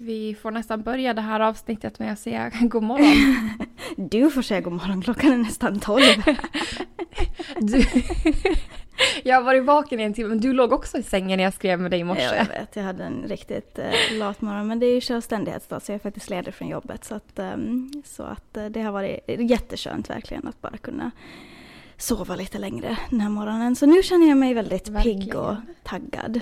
[0.00, 3.58] Vi får nästan börja det här avsnittet med att säga god morgon.
[3.96, 6.02] Du får säga god morgon, klockan är nästan tolv.
[7.60, 7.84] Du,
[9.24, 11.54] jag har varit vaken i en timme, men du låg också i sängen när jag
[11.54, 12.22] skrev med dig i morse.
[12.22, 14.66] Ja, jag vet, jag hade en riktigt eh, lat morgon.
[14.66, 17.04] Men det är ju självständighetsdag så jag är faktiskt ledig från jobbet.
[17.04, 21.10] Så att, ehm, så att eh, det har varit jätteskönt verkligen att bara kunna
[21.96, 23.76] sova lite längre den här morgonen.
[23.76, 25.20] Så nu känner jag mig väldigt Verkligen.
[25.20, 26.40] pigg och taggad.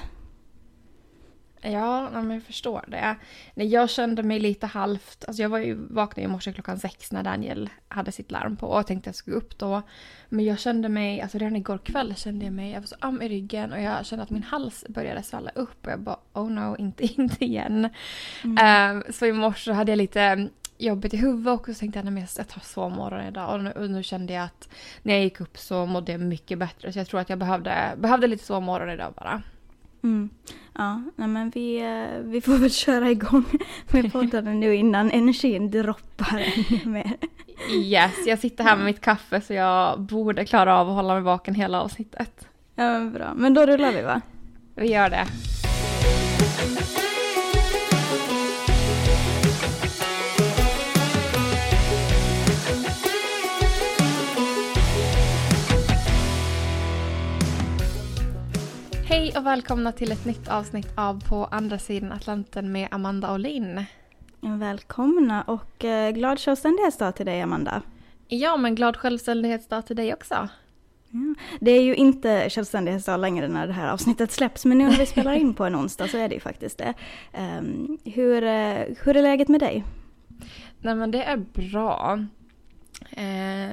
[1.61, 3.17] Ja, men jag förstår det.
[3.55, 7.23] Jag kände mig lite halvt, alltså jag var ju vaknade i morse klockan sex när
[7.23, 9.83] Daniel hade sitt larm på och tänkte att jag skulle upp då.
[10.29, 13.23] Men jag kände mig, alltså redan igår kväll kände jag mig, jag var så öm
[13.23, 16.51] i ryggen och jag kände att min hals började svalla upp och jag bara oh
[16.51, 17.89] no, inte, inte igen.
[18.45, 18.59] Mm.
[18.61, 22.27] Ehm, så i morse hade jag lite jobbigt i huvudet och så tänkte jag men
[22.37, 24.69] jag tar sovmorgon idag och nu, och nu kände jag att
[25.03, 27.95] när jag gick upp så mådde jag mycket bättre så jag tror att jag behövde,
[27.97, 29.43] behövde lite sovmorgon idag bara.
[30.07, 30.31] Mm.
[30.75, 33.45] Ja, nej men vi, eh, vi får väl köra igång
[33.91, 37.17] med podden nu innan energin droppar ännu mer.
[37.75, 41.23] Yes, jag sitter här med mitt kaffe så jag borde klara av att hålla mig
[41.23, 42.49] vaken hela avsnittet.
[42.75, 43.35] Ja, men bra.
[43.37, 44.21] Men då rullar vi va?
[44.75, 45.27] Vi gör det.
[59.47, 63.85] Och välkomna till ett nytt avsnitt av På andra sidan Atlanten med Amanda och Linn.
[64.41, 67.83] Välkomna och eh, glad självständighetsdag till dig Amanda.
[68.29, 70.49] Ja, men glad självständighetsdag till dig också.
[71.11, 71.35] Ja.
[71.61, 75.07] Det är ju inte självständighetsdag längre när det här avsnittet släpps, men nu när vi
[75.07, 76.95] spelar in på en onsdag så är det ju faktiskt det.
[77.33, 79.85] Ehm, hur, eh, hur är läget med dig?
[80.79, 82.19] Nej men det är bra.
[83.11, 83.71] Eh,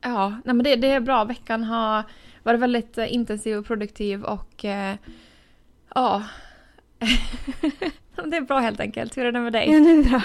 [0.00, 1.24] ja, nej, men det, det är bra.
[1.24, 2.04] Veckan har
[2.42, 4.94] varit väldigt eh, intensiv och produktiv och eh,
[5.94, 6.22] ja.
[8.26, 9.16] det är bra helt enkelt.
[9.16, 9.66] Hur är det med Ja, dig?
[9.80, 10.22] det är bra.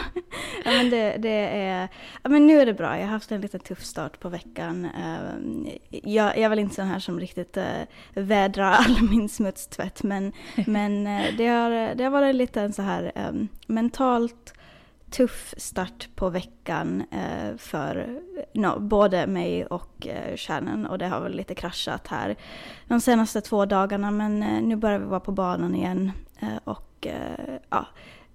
[0.65, 1.87] Ja, men det, det är,
[2.23, 2.97] ja, men nu är det bra.
[2.97, 4.85] Jag har haft en lite tuff start på veckan.
[4.85, 7.65] Ehm, Jag, jag är väl inte sån här som riktigt eh,
[8.13, 10.31] vädrar all min smutstvätt, men,
[10.67, 13.11] men eh, det, har, det har varit lite en så här
[13.67, 14.53] mentalt
[15.09, 18.19] tuff start på veckan eh, för
[18.53, 22.35] no, både mig och eh, och det har väl lite kraschat här
[22.87, 27.07] de senaste två dagarna men eh, nu börjar vi vara på banan igen eh, och
[27.07, 27.85] eh, ja,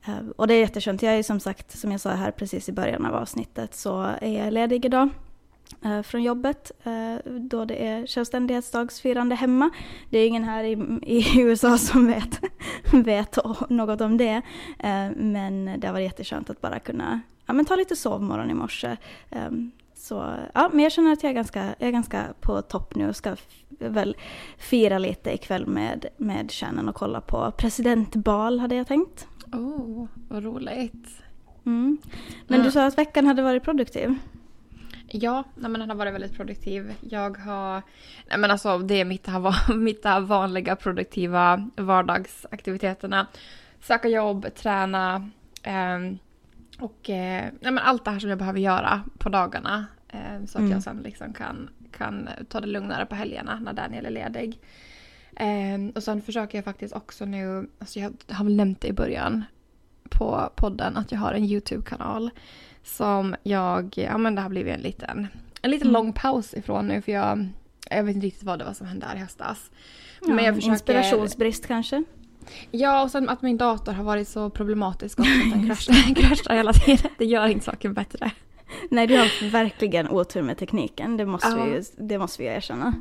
[0.07, 1.03] eh, och det är jätteskönt.
[1.03, 4.45] Jag är som sagt, som jag sa här precis i början av avsnittet, så är
[4.45, 5.09] jag ledig idag
[6.05, 9.71] från jobbet eh, då det är självständighetsdagsfirande hemma.
[10.11, 10.73] Det är ingen här i,
[11.03, 12.41] i USA som vet,
[12.93, 13.39] vet
[13.69, 14.43] något om det.
[14.79, 18.55] Eh, men det har varit jätteskönt att bara kunna ja, men ta lite sovmorgon i
[18.55, 18.97] morse.
[19.31, 19.51] Eh,
[19.95, 23.09] så, ja, men jag känner att jag är ganska, jag är ganska på topp nu
[23.09, 23.37] och ska
[23.69, 24.17] väl
[24.59, 29.27] fira lite ikväll med, med kärnan och kolla på presidentbal hade jag tänkt.
[29.53, 31.09] Oh, vad roligt.
[31.67, 31.99] Mm.
[32.47, 32.67] Men Mm.
[32.67, 34.15] du sa att veckan hade varit produktiv.
[35.15, 36.95] Ja, nej, men den har varit väldigt produktiv.
[37.01, 37.83] Jag har...
[38.29, 39.29] Nej, men alltså, det är mitt,
[39.77, 43.27] mitt vanliga produktiva vardagsaktiviteterna.
[43.81, 45.31] Söka jobb, träna
[45.63, 46.19] ehm,
[46.79, 49.87] och eh, nej, men allt det här som jag behöver göra på dagarna.
[50.09, 50.71] eh, så att Mm.
[50.73, 54.59] jag sen liksom kan, kan ta det lugnare på helgerna när Daniel är ledig.
[55.37, 58.93] Ehm, och sen försöker jag faktiskt också nu, alltså jag har väl nämnt det i
[58.93, 59.45] början
[60.11, 62.31] på podden, att jag har en YouTube-kanal
[62.85, 65.27] som jag, ja men det har blivit en liten,
[65.63, 65.93] en liten Mm.
[65.93, 67.49] lång paus ifrån nu för jag,
[67.91, 69.71] jag vet inte riktigt vad det var som hände här i höstas.
[70.21, 72.05] Ja, men jag försöker, Inspirationsbrist kanske?
[72.71, 76.55] Ja och sen att min dator har varit så problematisk också att den kraschar, kraschar
[76.55, 77.11] hela tiden.
[77.19, 78.31] Det gör inte saken bättre.
[78.91, 81.17] Nej, du har verkligen otur med tekniken.
[81.17, 81.65] Det måste, Ja.
[81.65, 82.95] vi, det måste vi erkänna.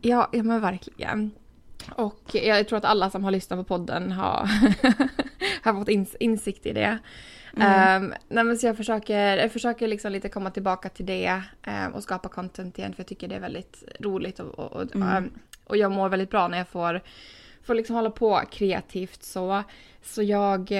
[0.00, 1.30] Ja, ja men verkligen.
[1.96, 4.48] Och jag tror att alla som har lyssnat på podden har,
[5.62, 6.98] har fått ins- insikt i det.
[7.56, 8.02] Mm.
[8.02, 11.92] Um, nej men så jag försöker, jag försöker liksom lite komma tillbaka till det ehm,
[11.92, 15.08] och skapa content igen för jag tycker det är väldigt roligt och, och, och, Mm.
[15.08, 15.30] ehm,
[15.64, 17.00] och jag mår väldigt bra när jag får,
[17.64, 19.62] får liksom hålla på kreativt så.
[20.02, 20.72] Så jag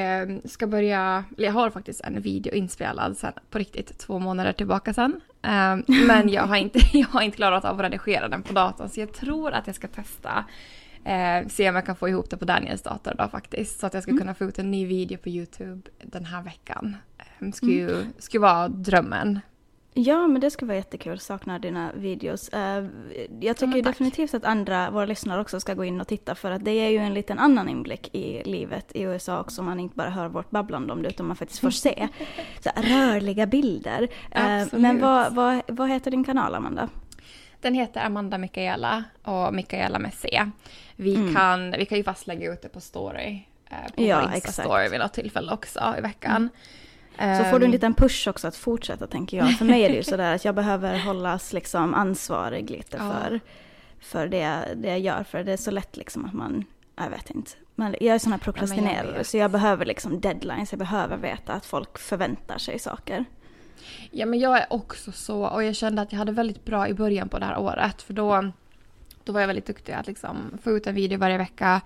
[0.44, 4.94] ska börja, eller jag har faktiskt en video inspelad sen på riktigt två månader tillbaka
[4.94, 5.20] sen.
[5.86, 9.00] Men jag har, inte, jag har inte klarat av att redigera den på datorn så
[9.00, 10.44] jag tror att jag ska testa
[11.04, 13.80] Eh, se om jag kan få ihop det på Daniels dator då faktiskt.
[13.80, 14.20] Så att jag ska Mm.
[14.20, 16.96] kunna få ut en ny video på YouTube den här veckan.
[17.40, 19.40] Eh, skulle ju skulle vara drömmen.
[19.94, 21.18] Ja, men det skulle vara jättekul.
[21.18, 22.48] Saknar dina videos.
[22.48, 22.84] Eh,
[23.40, 23.84] jag tycker tack.
[23.84, 26.88] definitivt att andra, våra lyssnare också ska gå in och titta för att det är
[26.90, 29.62] ju en liten annan inblick i livet i USA också.
[29.62, 32.08] Man inte bara hör vårt babblande om det utan man faktiskt får se
[32.60, 34.08] så här, rörliga bilder.
[34.30, 34.82] Eh, Absolut.
[34.82, 36.88] men vad, vad, vad heter din kanal, Amanda?
[37.62, 40.50] Den heter Amanda Mikaela och Mikaela med C.
[40.96, 41.34] Vi, Mm.
[41.34, 45.00] kan, vi kan ju fast lägga ut det på story eh, på Ja, Insta-story vid
[45.00, 46.48] något tillfälle också i veckan.
[47.18, 49.58] Så får du en Ehm, liten push också att fortsätta tänker jag.
[49.58, 53.10] För mig är det ju sådär att jag behöver hållas liksom ansvarig lite Ja.
[53.12, 53.40] för,
[54.00, 55.24] för det, det jag gör.
[55.24, 56.64] För det är så lätt liksom att man,
[56.96, 57.50] jag vet inte.
[57.74, 59.26] Men jag är sån här prokrastinerare vet.
[59.26, 60.72] så jag behöver liksom deadlines.
[60.72, 63.24] Jag behöver veta att folk förväntar sig saker.
[64.10, 66.94] Ja men jag är också så och jag kände att jag hade väldigt bra i
[66.94, 68.52] början på det här året för då,
[69.24, 71.80] då var jag väldigt duktig att liksom få ut en video varje vecka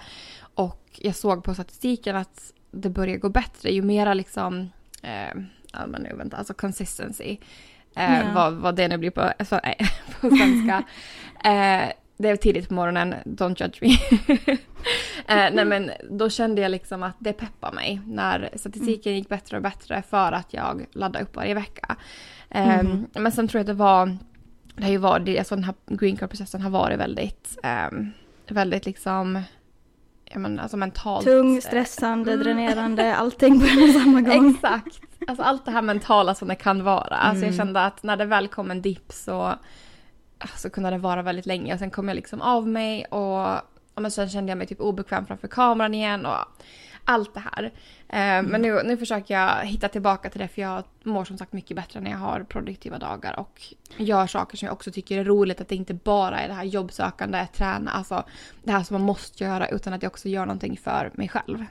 [0.54, 4.70] och jag såg på statistiken att det börjar gå bättre ju mera liksom,
[5.02, 5.34] eh,
[5.72, 7.36] ja men nu vänta, alltså consistency,
[7.96, 8.32] eh, Ja.
[8.34, 9.76] vad, vad det nu blir på, alltså, nej,
[10.20, 10.84] på svenska.
[11.50, 13.88] eh, det är tidigt på morgonen, don't judge me.
[15.28, 19.56] eh, nej men då kände jag liksom att det peppar mig när statistiken gick bättre
[19.56, 21.96] och bättre för att jag laddade upp varje vecka.
[22.50, 23.06] Eh, Mhm.
[23.14, 24.16] Men sen tror jag att det var,
[24.74, 27.88] det har ju varit, alltså den här green card-processen har varit väldigt, eh,
[28.48, 29.42] väldigt liksom,
[30.24, 31.24] ja men alltså mentalt.
[31.24, 32.44] Tung, stressande, Mm.
[32.44, 33.66] dränerande, allting på
[33.98, 34.50] samma gång.
[34.50, 35.00] Exakt.
[35.28, 37.16] Alltså allt det här mentala som det kan vara.
[37.16, 37.66] Alltså jag Mm.
[37.66, 39.54] kände att när det väl kom en dipp så,
[40.56, 41.72] så kunde det vara väldigt länge.
[41.72, 43.54] Och sen kom jag liksom av mig och,
[43.94, 46.36] och men sen kände jag mig typ obekväm framför kameran igen och
[47.04, 47.64] allt det här.
[48.08, 51.52] Eh, Men nu, nu försöker jag hitta tillbaka till det för jag mår som sagt
[51.52, 53.62] mycket bättre när jag har produktiva dagar och
[53.96, 55.60] gör saker som jag också tycker är roligt.
[55.60, 58.24] Att det inte bara är det här jobbsökande, träna, alltså
[58.64, 61.64] det här som man måste göra utan att jag också gör någonting för mig själv.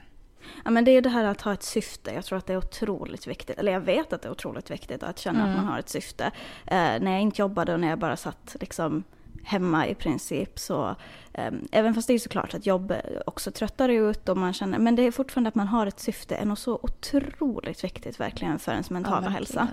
[0.64, 2.10] Ja men det är det här att ha ett syfte.
[2.14, 3.58] Jag tror att det är otroligt viktigt.
[3.58, 5.50] Eller jag vet att det är otroligt viktigt att känna Mm.
[5.50, 6.24] att man har ett syfte.
[6.66, 9.04] Eh, när jag inte jobbade och när jag bara satt liksom
[9.44, 10.96] hemma i princip så
[11.32, 12.94] eh, även fast det är såklart att jobb
[13.26, 16.36] också tröttar ut och man känner men det är fortfarande att man har ett syfte
[16.36, 19.68] är nog så otroligt viktigt verkligen för ens mentala Ja, hälsa.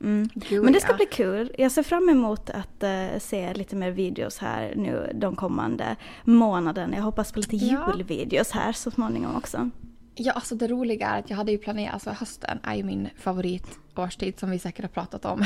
[0.00, 0.28] Mm.
[0.50, 1.52] Men det ska bli kul.
[1.58, 6.96] Jag ser fram emot att eh, se lite mer videos här nu de kommande månaderna.
[6.96, 7.92] Jag hoppas på lite Ja.
[7.96, 9.70] julvideos här så småningom också.
[10.16, 13.08] Ja, alltså det roliga är att jag hade ju planerat, alltså hösten är ju min
[13.18, 15.42] favoritårstid som vi säkert har pratat om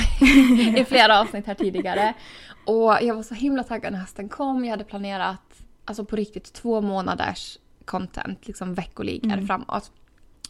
[0.77, 2.15] i flera avsnitt här tidigare.
[2.67, 4.65] Och jag var så himla taggad när hösten kom.
[4.65, 9.47] Jag hade planerat, alltså på riktigt två månaders content, liksom veckoliga Mm.
[9.47, 9.91] framåt.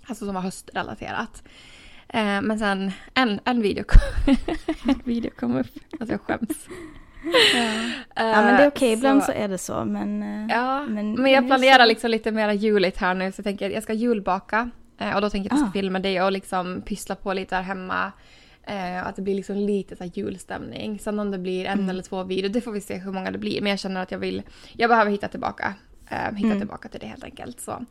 [0.06, 1.42] Alltså som var höstrelaterat.
[2.08, 4.34] Eh, men sen en, en, video kom,
[4.88, 5.66] en video kom upp.
[6.00, 6.68] Alltså jag skäms.
[8.14, 10.22] Ja men det är okej, ibland så- så är det så men...
[10.22, 13.44] eh, Ja, men, men jag planerar så- liksom lite mer juligt här nu så jag
[13.44, 14.70] tänker att jag ska julbaka.
[14.98, 15.80] Eh, och då tänker jag att jag ska Ah.
[15.82, 18.12] filma det och liksom pyssla på lite här hemma.
[18.66, 20.98] Eh, att det blir liksom lite så här julstämning.
[20.98, 21.90] Sen om det blir en Mm.
[21.90, 23.60] eller två videor, det får vi se hur många det blir.
[23.60, 24.42] Men jag känner att jag vill,
[24.72, 25.74] jag behöver hitta tillbaka.
[26.10, 26.58] Eh, hitta Mm.
[26.58, 27.60] tillbaka till det helt enkelt.
[27.60, 27.84] Så,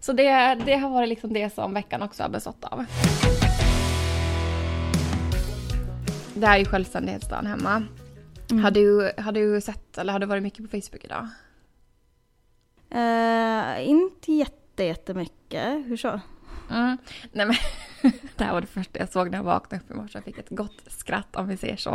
[0.00, 2.84] så det, det har varit liksom det som veckan också har bestått av.
[6.34, 7.82] Det är ju självständighetsdagen hemma.
[8.50, 8.64] Mm.
[8.64, 11.28] Har, du, har du sett eller har du varit mycket på Facebook idag?
[12.90, 15.86] Eh, inte jätte, jättemycket.
[15.86, 16.20] Hur så?
[16.70, 16.98] Mm.
[17.32, 17.56] Nej men,
[18.36, 20.18] det här var det första jag såg när jag vaknade upp i morse.
[20.18, 21.90] Jag fick ett gott skratt om vi säger så.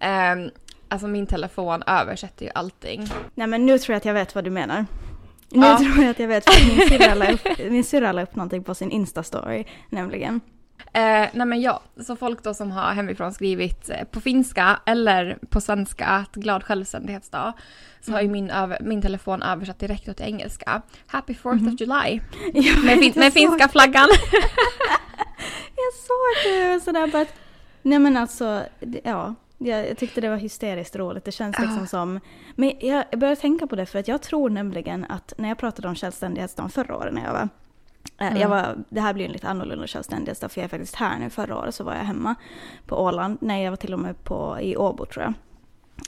[0.00, 0.50] Um,
[0.88, 3.06] alltså min telefon översätter ju allting.
[3.34, 4.86] Nej men nu tror jag att jag vet vad du menar.
[5.48, 5.78] Nu Ja.
[5.78, 8.64] tror jag att jag vet, för min syrra la upp, min syrra la upp någonting
[8.64, 10.40] på sin Insta-story nämligen.
[10.92, 15.38] Eh, nej men ja, så folk då som har hemifrån skrivit eh, på finska eller
[15.50, 17.52] på svenska att glad självständighetsdag
[18.00, 20.82] så har ju min, över, min telefon översatt direkt till engelska.
[21.06, 22.20] Happy 4th of July.
[22.54, 24.08] Jag Med, fin, med såg- finska flaggan.
[25.76, 27.34] Jag såg det sådär bara att,
[27.82, 28.62] nej men alltså,
[29.04, 29.34] ja.
[29.62, 31.24] Jag, tyckte det var hysteriskt roligt.
[31.24, 31.86] Det känns liksom Ja.
[31.86, 32.20] som...
[32.56, 35.58] Men jag, jag började tänka på det för att jag tror nämligen att när jag
[35.58, 37.48] pratade om självständighetsdagen förra året när jag var...
[38.18, 38.40] eh, Mm.
[38.40, 41.30] Jag var det här blir en lite annorlunda självständighetsdag för jag är faktiskt här nu.
[41.30, 42.34] Förra året så var jag hemma
[42.86, 43.38] på Åland.
[43.40, 45.34] Nej, jag var till och med på, i Åbo tror jag.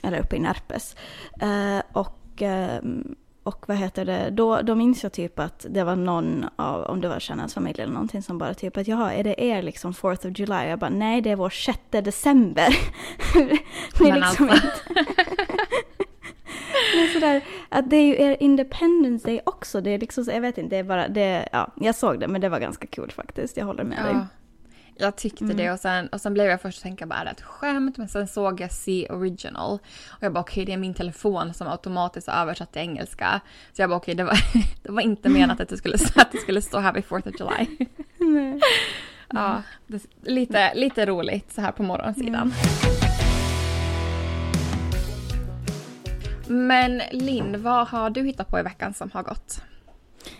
[0.03, 0.95] Eller uppe i Närpes.
[1.41, 5.95] Eh, och, ehm, och vad heter det, då, då minns jag typ att det var
[5.95, 9.23] någon av, om det var Shannons familj eller någonting som bara typ att jaha, är
[9.23, 10.69] det er liksom 4th of July?
[10.69, 12.77] Jag bara nej, det är vår 6 december.
[13.99, 14.43] det är liksom alltså.
[14.43, 15.13] inte...
[17.03, 19.81] Men sådär, att det är ju er Independence Day också.
[19.81, 22.27] Det är liksom, så- jag vet inte, det är bara, det, ja, jag såg det
[22.27, 23.57] men det var ganska kul faktiskt.
[23.57, 24.13] Jag håller med dig.
[24.13, 24.27] Ja,
[24.97, 25.57] jag tyckte Mm.
[25.57, 28.07] det och sen, och sen blev jag först tänka bara är det ett skämt men
[28.09, 29.79] sen såg jag See Original
[30.09, 33.41] och jag bara okej det är min telefon som automatiskt har översatt till engelska.
[33.73, 34.37] Så jag bara okej det, var,
[34.83, 37.87] det var inte menat att det skulle, att det skulle stå Happy 4th of July.
[38.33, 38.59] Nej.
[39.33, 42.53] Ja, det, lite, lite roligt så här på morgonsidan.
[46.53, 49.61] Men Linn, vad har du hittat på i veckan som har gått?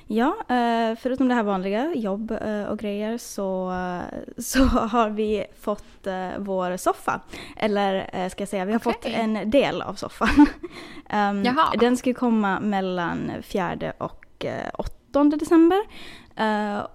[0.08, 5.46] Ja, eh, förutom det här vanliga, jobb eh, och grejer, så, eh, så har vi
[5.62, 7.22] fått vår soffa.
[7.58, 8.94] Eller ska jag säga, vi har Okej.
[8.94, 10.46] fått en del av soffan.
[11.10, 11.74] Ehm, Jaha.
[11.80, 14.70] Den ska komma mellan fjärde och eh,
[15.14, 15.80] 15 december.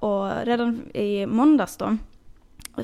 [0.01, 1.97] Och redan i måndags då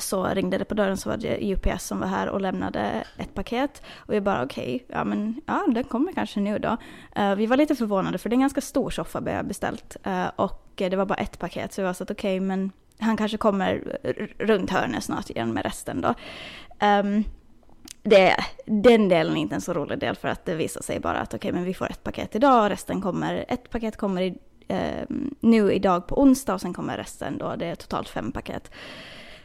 [0.00, 3.34] så ringde det på dörren så var det UPS som var här och lämnade ett
[3.34, 3.82] paket.
[3.96, 6.76] Och vi bara okej, okay, ja men ja den kommer kanske nu då.
[7.18, 9.96] Uh, vi var lite förvånade för det är en ganska stor soffa vi har beställt.
[10.06, 12.72] Uh, och det var bara ett paket så vi var så att okej okay, men
[12.98, 13.98] han kanske kommer
[14.38, 16.14] runt hörnet snart igen med resten då.
[16.86, 17.24] Um,
[18.02, 18.36] det,
[18.66, 21.34] den delen är inte en så rolig del för att det visar sig bara att
[21.34, 24.38] okej okay, men vi får ett paket idag och resten kommer, ett paket kommer i,
[24.68, 25.06] eh,
[25.40, 28.70] nu idag på onsdag och sen kommer resten då, det är totalt fem paket.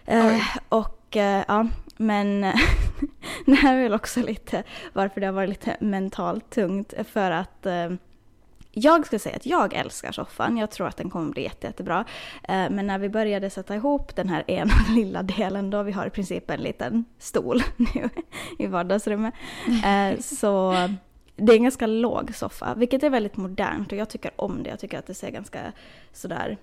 [0.09, 2.41] Eh, och eh, ja, men
[3.45, 4.63] det här är väl också lite
[4.93, 7.89] varför det har varit lite mentalt tungt för att eh,
[8.71, 10.57] jag skulle säga att jag älskar soffan.
[10.57, 12.05] Jag tror att den kommer bli jätte, jättebra.
[12.43, 16.05] Eh, men när vi började sätta ihop den här ena lilla delen då vi har
[16.05, 18.09] i princip en liten stol nu
[18.59, 19.33] i vardagsrummet.
[19.85, 20.73] Eh, så
[21.35, 24.69] det är en ganska låg soffa, vilket är väldigt modernt och jag tycker om det.
[24.69, 25.59] Jag tycker att det ser ganska
[26.13, 26.57] sådär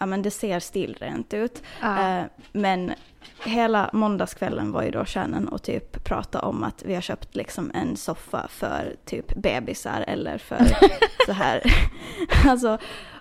[0.00, 1.62] ja men det ser stilrent ut.
[1.80, 2.18] Ja.
[2.18, 2.92] Eh, men
[3.44, 7.70] hela måndagskvällen var ju då kärnan och typ prata om att vi har köpt liksom
[7.74, 10.58] en soffa för typ bebisar eller för
[11.26, 11.62] så här.
[12.46, 12.78] alltså,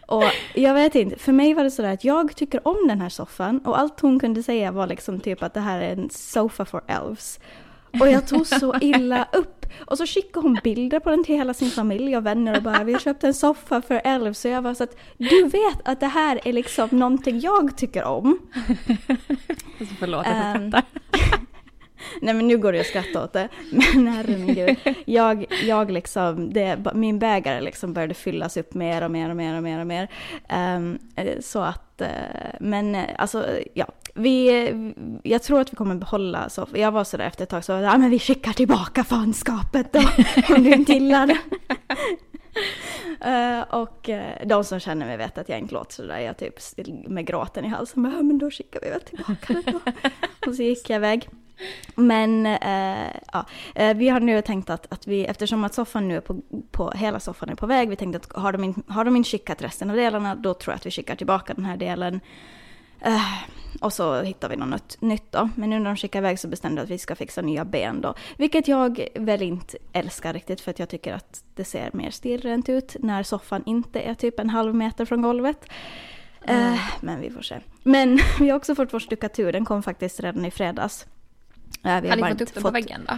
[0.08, 3.10] och jag vet inte, för mig var det sådär att jag tycker om den här
[3.10, 6.66] soffan och allt hon kunde säga var liksom typ att det här är en sofa
[6.66, 7.40] for elves.
[8.00, 9.66] Och jag tog så illa upp.
[9.86, 12.84] Och så skickade hon bilder på den till hela sin familj och vänner och bara
[12.84, 14.38] vi har köpt en soffa för Elf.
[14.38, 18.04] Så jag var så att du vet att det här är liksom någonting jag tycker
[18.04, 18.40] om.
[19.80, 20.72] Alltså förlåt, jag um,
[22.22, 23.50] Nej men nu går det att skratta åt det.
[23.96, 24.78] Men herregud.
[25.06, 29.58] Jag, jag liksom, det, min bägare liksom började fyllas upp mer och mer och mer
[29.58, 30.08] och mer och mer.
[30.76, 31.00] Um,
[31.42, 32.08] så att, uh,
[32.60, 33.88] men uh, alltså ja,
[34.20, 36.68] vi, jag tror att vi kommer behålla så.
[36.74, 40.00] Jag var sådär efter ett tag så, ja men vi skickar tillbaka fanskapet då,
[40.56, 41.38] om du inte gillar det.
[43.26, 46.54] uh, och uh, de som känner mig vet att jag inte låter sådär, jag typ
[47.08, 49.80] med gråten i halsen, ja men då skickar vi väl tillbaka det då.
[50.50, 51.30] och så gick jag iväg.
[51.96, 53.46] Men uh, ja,
[53.96, 57.20] vi har nu tänkt att, att vi, eftersom att soffan nu är på, på, hela
[57.20, 59.90] soffan är på väg, vi tänkte att har de, in, har de inte skickat resten
[59.90, 62.20] av delarna, då tror jag att vi skickar tillbaka den här delen.
[63.06, 63.44] Uh,
[63.82, 65.50] och så hittar vi något nytt då.
[65.56, 68.02] Men nu när de skickar iväg så bestämde jag att vi ska fixa nya ben
[68.02, 68.14] då.
[68.38, 72.70] Vilket jag väl inte älskar riktigt för att jag tycker att det ser mer stilrent
[72.70, 75.66] ut när soffan inte är typ en halv meter från golvet.
[76.42, 76.74] Mm.
[76.74, 77.60] Uh, men vi får se.
[77.84, 81.06] Men vi har också fått vår stuckatur, den kom faktiskt redan i fredags.
[81.86, 83.14] Uh, vi har, har ni fått upp den på väggen då?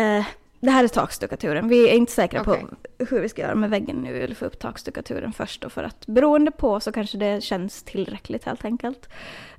[0.00, 0.24] Uh,
[0.66, 1.68] det här är takstuckaturen.
[1.68, 2.60] Vi är inte säkra okay.
[2.60, 2.68] på
[3.04, 4.12] hur vi ska göra med väggen nu.
[4.12, 7.82] Vi vill få upp takstuckaturen först då för att beroende på så kanske det känns
[7.82, 9.08] tillräckligt helt enkelt.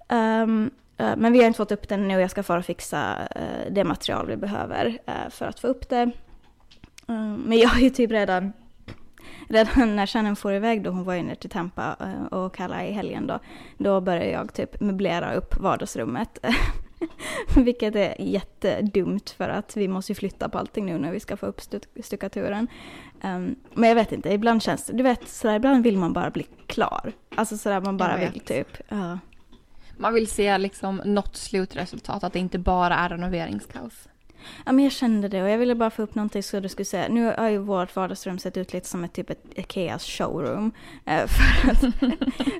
[0.09, 0.71] Um,
[1.01, 2.19] uh, men vi har inte fått upp den nu.
[2.19, 5.89] Jag ska fara och fixa uh, det material vi behöver uh, för att få upp
[5.89, 6.11] det.
[7.05, 8.53] Um, men jag har ju typ redan
[9.49, 11.95] redan när Shannon får iväg då, hon var ju ner till Tampa
[12.31, 13.39] och Kalla i helgen då,
[13.77, 16.39] då började jag typ möblera upp vardagsrummet.
[17.55, 21.45] Vilket är jättedumt för att vi måste flytta på allting nu när vi ska få
[21.45, 21.61] upp
[22.03, 22.67] stuckaturen.
[23.23, 26.29] Um, men jag vet inte, ibland känns det, du vet sådär, ibland vill man bara
[26.29, 27.13] bli klar.
[27.35, 29.15] Alltså sådär man bara vill typ, uh.
[29.97, 34.07] Man vill se liksom något slutresultat, att det inte bara är renoveringskaos.
[34.65, 36.85] Ja men jag kände det och jag ville bara få upp någonting så du skulle
[36.85, 40.71] säga, nu har ju vårt vardagsrum sett ut lite som ett typ ett Ikeas showroom.
[41.05, 41.79] Eh, för, att,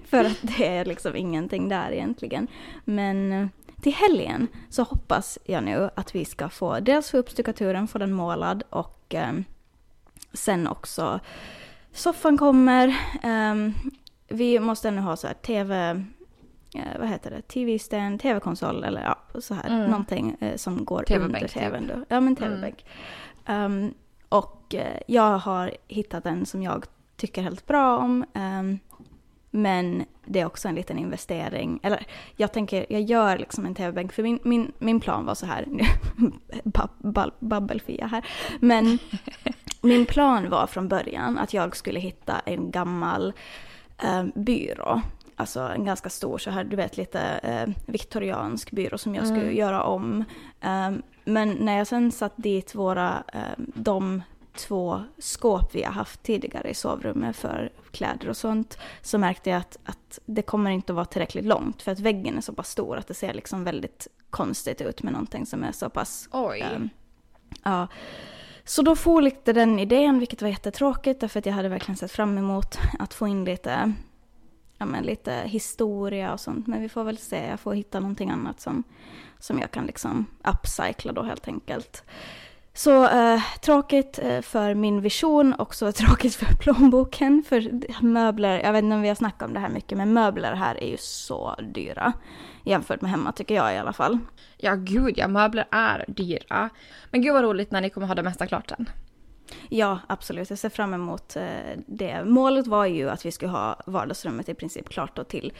[0.10, 2.48] för att det är liksom ingenting där egentligen.
[2.86, 3.48] Men eh,
[3.88, 7.98] till helgen så hoppas jag nu att vi ska få dels få upp stuckaturen, få
[7.98, 9.34] den målad och eh,
[10.34, 11.20] sen också
[11.91, 12.88] soffan kommer.
[13.24, 13.56] Eh,
[14.27, 15.89] vi måste ännu ha så här tv,
[16.75, 19.91] eh, vad heter det, tv-stand, tv-konsol eller ja, så här mm.
[19.91, 21.88] någonting eh, som går under tvn.
[21.88, 22.06] Då.
[22.10, 22.86] Ja men tv-bänk.
[23.46, 23.86] Mm.
[23.86, 23.94] Um,
[24.29, 28.25] och eh, jag har hittat en som jag tycker helt bra om.
[28.34, 28.79] Um,
[29.51, 31.80] men det är också en liten investering.
[31.84, 34.13] Eller jag tänker, jag gör liksom en tv-bänk.
[34.13, 35.68] För min, min, min plan var så här,
[37.39, 38.25] babbelfia här.
[38.60, 39.00] Men
[39.82, 43.34] min plan var från början att jag skulle hitta en gammal
[44.04, 45.01] eh, byrå.
[45.36, 49.42] Alltså en ganska stor så här, du vet lite eh, viktoriansk byrå som jag skulle
[49.42, 49.56] mm.
[49.56, 50.24] göra om.
[50.62, 53.24] Um, men när jag sen satt dit våra,
[53.58, 54.22] um, de
[54.56, 59.60] två skåp vi har haft tidigare i sovrummet för kläder och sånt så märkte jag
[59.60, 62.70] att, att det kommer inte att vara tillräckligt långt för att väggen är så pass
[62.70, 66.30] stor att det ser liksom väldigt konstigt ut med någonting som är så pass...
[66.32, 66.66] Oj!
[66.75, 66.89] Um,
[67.63, 67.88] ja.
[68.66, 72.12] Så då får lite den idén, vilket var jättetråkigt därför att jag hade verkligen sett
[72.12, 73.94] fram emot att få in lite,
[74.77, 76.68] ja men lite historia och sånt.
[76.68, 78.84] Men vi får väl se, jag får hitta någonting annat som,
[79.39, 82.04] som jag kan liksom upcycla då helt enkelt.
[82.77, 87.43] Så eh, tråkigt eh, för min vision, också tråkigt för plånboken.
[87.48, 87.69] För
[88.03, 90.84] möbler, jag vet inte om vi har snackat om det här mycket, men möbler här
[90.84, 92.13] är ju så dyra.
[92.63, 94.19] Jämfört med hemma tycker jag i alla fall.
[94.57, 96.69] Ja, gud ja, möbler är dyra.
[97.12, 98.89] Men gud vad roligt när ni kommer ha det mesta klart sen.
[99.69, 100.50] Ja, absolut.
[100.50, 101.43] Jag ser fram emot eh,
[101.88, 102.24] det.
[102.25, 105.53] Målet var ju att vi skulle ha vardagsrummet i princip klart då till,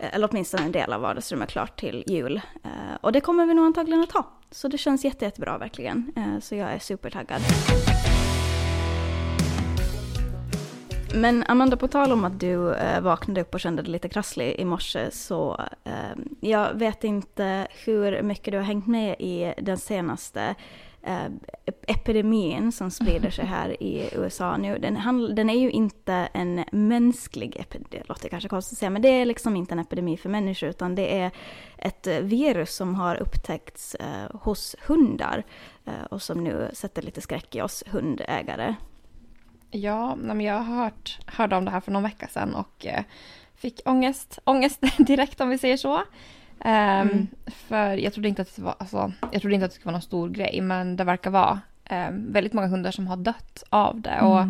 [0.00, 2.40] Eh, eller åtminstone en del av vardagsrummet klart till jul.
[2.64, 4.26] Eh, och det kommer vi nog antagligen att ha.
[4.50, 6.12] Så det känns jätte, jättebra verkligen.
[6.16, 7.40] Eh, så jag är supertaggad.
[11.14, 14.64] Men Amanda, på tal om att du vaknade upp och kände dig lite krasslig i
[14.64, 15.60] morse så
[16.40, 20.54] jag vet inte hur mycket du har hängt med i den senaste
[21.02, 21.26] Eh,
[21.86, 24.78] epidemin som sprider sig här i USA nu.
[24.78, 29.02] Den, den är ju inte en mänsklig epidemi, det låter kanske konstigt att säga, men
[29.02, 31.30] det är liksom inte en epidemi för människor utan det är
[31.78, 35.44] ett eh, virus som har upptäckts eh, hos hundar
[35.84, 38.74] eh, och som nu sätter lite skräck i oss hundägare.
[39.70, 43.04] Ja, men jag har hört, hörde om det här för någon vecka sedan och eh,
[43.54, 46.02] fick ångest, ångest direkt om vi säger så.
[46.64, 47.26] Um, mm.
[47.46, 49.96] För jag trodde, inte att det var, alltså, jag trodde inte att det skulle vara
[49.96, 54.00] någon stor grej men det verkar vara um, väldigt många hundar som har dött av
[54.00, 54.10] det.
[54.10, 54.26] Mm.
[54.26, 54.46] Och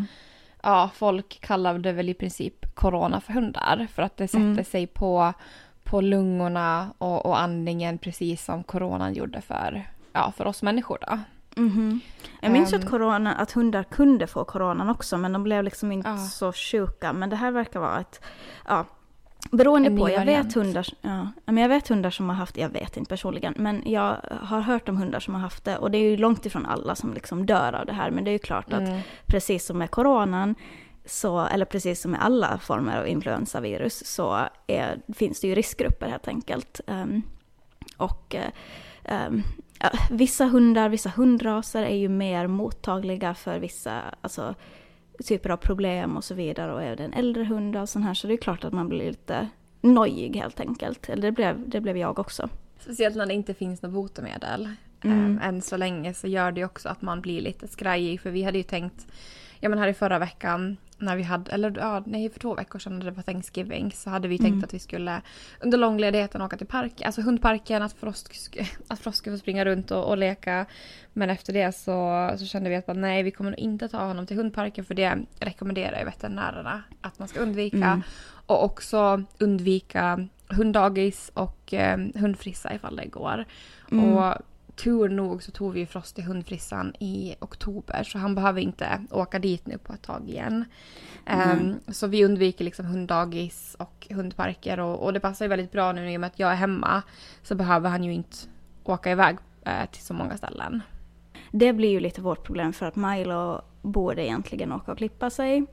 [0.63, 4.65] ja, folk kallar det väl i princip corona för hundar för att det sätter mm.
[4.65, 5.33] sig på,
[5.85, 10.99] på lungorna och, och andningen precis som coronan gjorde för, ja, för oss människor.
[11.01, 11.19] Då.
[11.57, 12.01] Mm -hmm.
[12.41, 15.93] Jag minns um, att, corona, att hundar kunde få coronan också men de blev liksom
[15.93, 16.17] inte ja.
[16.17, 17.13] så sjuka.
[17.13, 18.21] Men det här verkar vara ett,
[18.69, 18.87] ja,
[19.51, 22.97] beroende på, jag vet, hundar, ja, men jag vet hundar som har haft, jag vet
[22.97, 26.11] inte personligen, men jag har hört om hundar som har haft det och det är
[26.11, 28.73] ju långt ifrån alla som liksom dör av det här men det är ju klart
[28.73, 29.01] att mm.
[29.27, 30.55] precis som med coronan
[31.05, 36.09] så, eller precis som med alla former av influensavirus så är, finns det ju riskgrupper
[36.09, 36.81] helt enkelt.
[36.87, 37.23] Um,
[37.97, 38.37] och
[39.29, 39.43] um,
[39.81, 44.55] ja, vissa hundar, vissa hundraser är ju mer mottagliga för vissa alltså,
[45.25, 46.73] typer av problem och så vidare.
[46.73, 48.89] Och är det en äldre hund och sån här så det är klart att man
[48.89, 49.49] blir lite
[49.81, 51.09] nojig helt enkelt.
[51.09, 52.49] Eller det blev, det blev jag också.
[52.79, 54.69] Speciellt när det inte finns något botemedel.
[55.05, 55.25] Mm.
[55.25, 58.21] Um, än så länge så gör det också att man blir lite skrajig.
[58.21, 59.07] För vi hade ju tänkt,
[59.61, 62.79] ja men här i förra veckan när vi hade, eller ja, nej för två veckor
[62.79, 64.65] sedan när det var Thanksgiving så hade vi tänkt mm.
[64.65, 65.23] att vi skulle
[65.61, 68.51] under långledigheten åka till parken, alltså hundparken, att Frost,
[68.89, 70.67] att Frost skulle få springa runt och, och, leka.
[71.13, 74.27] Men efter det så, så kände vi att nej vi kommer nog inte ta honom
[74.27, 77.77] till hundparken för det rekommenderar ju veterinärerna att man ska undvika.
[77.77, 78.03] Mm.
[78.47, 83.45] Och också undvika hunddagis och eh, hundfrissa ifall det går.
[83.93, 84.05] Mm.
[84.05, 84.35] Och
[84.83, 89.39] tur nog så tog vi Frost till hundfrissan i oktober så han behöver inte åka
[89.39, 90.65] dit nu på ett tag igen.
[91.27, 91.61] Mm.
[91.61, 95.93] Um, så vi undviker liksom hunddagis och hundparker och, och, det passar ju väldigt bra
[95.93, 97.03] nu i och med att jag är hemma
[97.43, 98.37] så behöver han ju inte
[98.85, 100.83] åka iväg uh, till så många ställen.
[101.53, 105.67] Det blir ju lite vårt problem för att Milo borde egentligen åka och klippa sig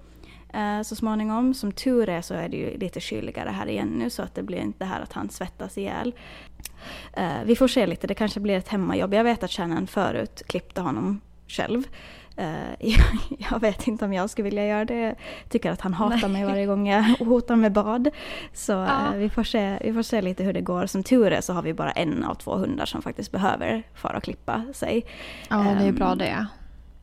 [0.54, 1.54] eh, så småningom.
[1.54, 4.44] Som tur är så är det ju lite kyligare här igen nu så att det
[4.44, 6.14] blir inte det här att han svettas ihjäl.
[7.14, 9.14] Eh, vi får se lite, det kanske blir ett hemmajobb.
[9.14, 11.84] Jag vet att Shannon förut klippte honom själv.
[12.40, 12.94] Uh,
[13.52, 15.02] jag, vet inte om jag skulle vilja göra det.
[15.02, 15.16] Jag
[15.50, 16.30] tycker att han hatar Nej.
[16.30, 18.10] mig varje gång jag hotar med bad.
[18.54, 19.12] Så ja.
[19.14, 20.86] uh, vi, får se, vi får se lite hur det går.
[20.86, 24.18] Som tur är så har vi bara en av två hundar som faktiskt behöver fara
[24.18, 25.06] och klippa sig.
[25.50, 26.48] Ja, um, det är bra ehm, det.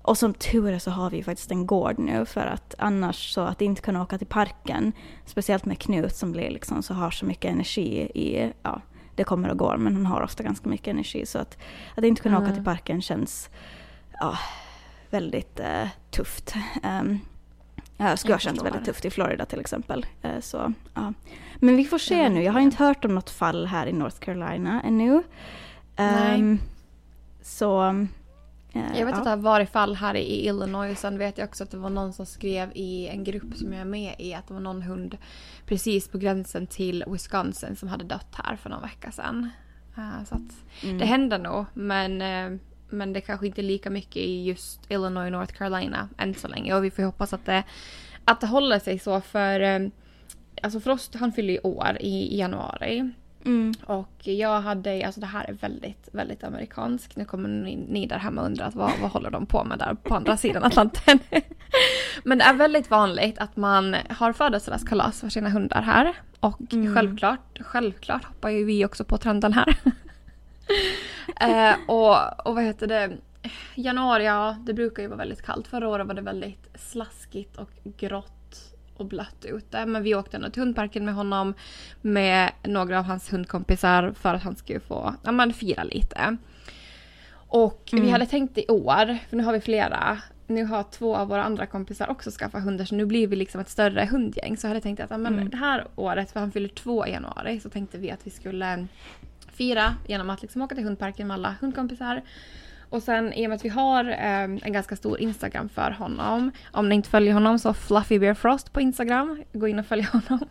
[0.05, 3.41] Och som tur är så har vi faktiskt en gård nu för att annars så
[3.41, 4.93] att inte kunna åka till parken,
[5.27, 8.81] speciellt med Knut som blir liksom så har så mycket energi i, ja,
[9.15, 11.59] det kommer och går men han har ofta ganska mycket energi så att,
[11.95, 12.47] att inte kunna mm.
[12.47, 13.49] åka till parken känns
[14.21, 14.39] ja,
[15.11, 16.55] väldigt uh, tufft.
[17.01, 17.21] Um,
[17.97, 20.07] Ja, skulle ha känts väldigt tufft i Florida till exempel.
[20.25, 21.13] Uh, så, ja.
[21.57, 22.43] Men vi får se nu.
[22.43, 25.23] Jag har inte hört om något fall här i North Carolina ännu.
[25.97, 26.61] Um,
[27.43, 28.09] så Eh,
[28.75, 31.71] jag vet att det har varit fall här i Illinois sen vet jag också att
[31.71, 34.55] det var någon som skrev i en grupp som jag är med i att det
[34.55, 35.17] var någon hund
[35.67, 39.51] precis på gränsen till Wisconsin som hade dött här för någon vecka sedan.
[39.99, 40.99] Uh, så att mm.
[40.99, 45.27] det händer nog men, uh, men det kanske inte är lika mycket i just Illinois
[45.27, 47.65] och North Carolina än så länge och vi får hoppas att det,
[48.25, 49.91] att det håller sig så för
[50.63, 53.13] alltså Frost han fyller ju år i januari.
[53.45, 53.75] Mm.
[53.87, 57.17] Och jag hade, alltså det här är väldigt, väldigt amerikanskt.
[57.17, 59.95] Nu kommer ni, ni där hemma och undrar vad, vad håller de på med där
[59.95, 61.19] på andra sidan Atlanten.
[62.25, 66.15] Men det är väldigt vanligt att man har födelsedagskalas för sina hundar här.
[66.41, 66.95] Och mm.
[66.95, 69.77] självklart, självklart hoppar ju vi också på trenden här.
[71.41, 73.13] eh, och, och vad heter det?
[73.75, 75.67] Januari, ja det brukar ju vara väldigt kallt.
[75.67, 78.44] Förra året var det väldigt slaskigt och grått
[78.97, 79.87] och blött ute.
[79.87, 81.55] Men vi åkte ändå till hundparken med honom
[82.01, 86.37] med några av hans hundkompisar för att han skulle få ja, men, fira lite.
[87.49, 88.05] Och Mm.
[88.05, 90.19] vi hade tänkt i år, för nu har vi flera.
[90.47, 93.61] Nu har två av våra andra kompisar också skaffat hundar så nu blir vi liksom
[93.61, 94.57] ett större hundgäng.
[94.57, 95.51] Så jag hade tänkt att ja, men Mm.
[95.51, 98.87] det här året, för han fyller två i januari, så tänkte vi att vi skulle
[99.53, 102.23] fira genom att liksom åka till hundparken med alla hundkompisar.
[102.95, 106.51] Och sen i och med att vi har eh, en ganska stor Instagram för honom.
[106.73, 109.43] Om ni inte följer honom så Fluffy Bear Frost på Instagram.
[109.53, 110.49] Gå in och följ honom.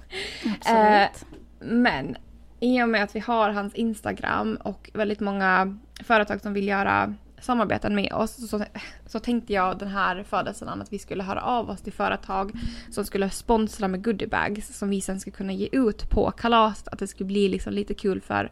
[0.60, 1.26] Absolut.
[1.60, 2.16] Men
[2.60, 7.14] i och med att vi har hans Instagram och väldigt många företag som vill göra
[7.44, 8.66] samarbeten med oss så,
[9.06, 12.52] så tänkte jag den här födelsedagen att vi skulle höra av oss till företag
[12.92, 16.88] som skulle sponsra med goodiebags som vi sen skulle kunna ge ut på kalaset.
[16.88, 18.52] Att det skulle bli liksom lite kul för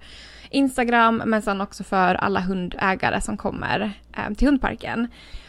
[0.50, 5.08] Instagram men sen också för alla hundägare som kommer eh, till hundparken.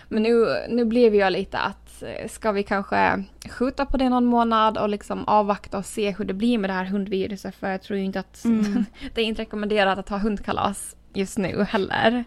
[0.08, 4.24] Men nu, nu blev jag lite att eh, ska vi kanske skjuta på det någon
[4.24, 7.82] månad och liksom avvakta och se hur det blir med det här hundviruset för jag
[7.82, 8.84] tror ju inte att Mm.
[9.14, 12.24] det är inte rekommenderat att ha hundkalas just nu heller.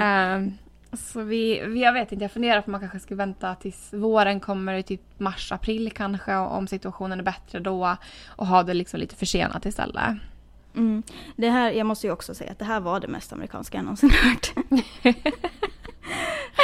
[0.00, 0.58] Ehm,
[0.92, 4.40] så vi, jag vet inte, jag funderar på om man kanske ska vänta tills våren
[4.40, 9.00] kommer, i typ mars, april kanske, om situationen är bättre då och ha det liksom
[9.00, 10.04] lite försenat istället.
[10.74, 11.02] Mm.
[11.36, 13.84] Det här, jag måste ju också säga att det här var det mest amerikanska jag
[13.84, 14.52] någonsin hört.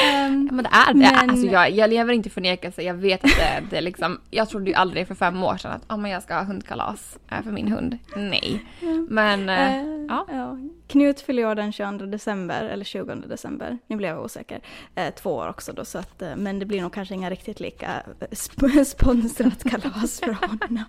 [0.05, 0.99] Ehm, men det är det.
[0.99, 2.83] Men- Alltså, jag, jag lever inte i förnekelse.
[2.83, 6.01] Jag vet att det, det liksom, jag trodde ju aldrig för fem år sedan att
[6.01, 7.99] men jag ska ha hundkalas eh, för min hund.
[8.17, 8.65] Nej.
[9.09, 10.27] Men Eh, ja.
[10.31, 10.59] ja.
[10.89, 13.79] Knut fyller år den 22 december, eller 20 december.
[13.87, 14.61] Nu blev jag osäker.
[14.95, 17.89] Eh, två år också då, så att, men det blir nog kanske inga riktigt lika
[18.31, 20.85] sp- sponsrat kalas för honom.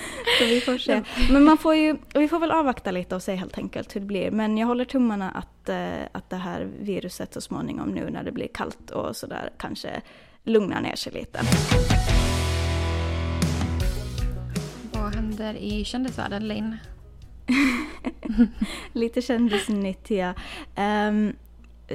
[0.38, 1.02] Så vi får se.
[1.30, 4.06] Men man får ju, vi får väl avvakta lite och se helt enkelt hur det
[4.06, 4.30] blir.
[4.30, 8.32] Men jag håller tummarna att, eh, att det här viruset så småningom nu när det
[8.32, 10.00] blir kallt och sådär kanske
[10.44, 11.40] lugnar ner sig lite.
[14.92, 16.76] vad händer i kändisvärlden Linn?
[18.92, 20.34] Lite kändisnytt, ja.
[20.76, 21.32] Ehm,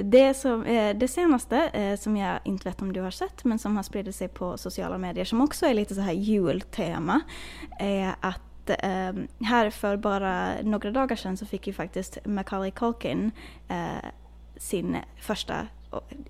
[0.02, 3.58] det, som, eh, det senaste, eh, som jag inte vet om du har sett, men
[3.58, 7.20] som har spridit sig på sociala medier, som också är lite så här jultema,
[7.78, 13.30] är att ehm, här för bara några dagar sedan så fick ju faktiskt Macaulay Culkin
[13.68, 14.10] eh,
[14.56, 15.66] sin första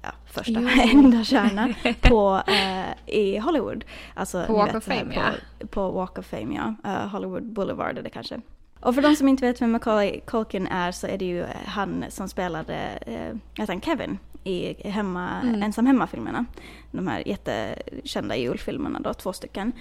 [0.03, 0.61] Ja, första
[0.93, 3.85] enda stjärna på, eh, i Hollywood.
[4.15, 5.67] Alltså, På Walk vet of Fame, på, ja.
[5.71, 6.91] på Walk of Fame, ja.
[6.91, 8.41] Eh, Hollywood Boulevard är det kanske.
[8.87, 12.05] Och för de som inte vet vem Macaulay Culkin är så är det ju han
[12.09, 15.63] som spelade eh, han Kevin i hemma, Mm.
[15.63, 16.45] Ensam Hemma-filmerna.
[16.91, 19.73] De här jättekända julfilmerna då, två stycken.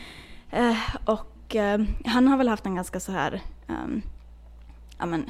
[0.52, 4.02] Eh, och eh, han har väl haft en ganska så här, ehm,
[4.98, 5.30] ja men,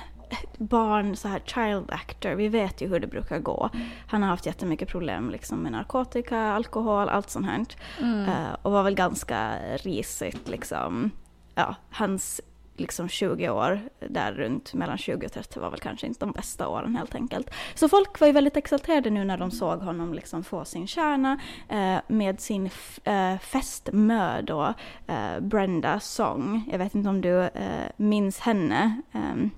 [0.58, 3.70] barn, så här child actor, vi vet ju hur det brukar gå.
[4.08, 7.66] Han har haft jättemycket problem liksom med narkotika, alkohol, allt sånt här.
[8.02, 8.30] Mm.
[8.30, 11.12] Eh, och var väl ganska risigt liksom.
[11.56, 12.42] Ja, hans
[12.78, 16.68] liksom 20 år där runt mellan 20 och 30 var väl kanske inte de bästa
[16.68, 17.50] åren helt enkelt.
[17.76, 21.40] Så folk var ju väldigt exalterade nu när de såg honom liksom få sin kärna
[21.70, 22.70] eh, med sin
[23.04, 24.74] eh, fästmö då,
[25.08, 26.70] eh, Brenda Song.
[26.72, 29.02] Jag vet inte om du eh, minns henne.
[29.12, 29.50] ehm,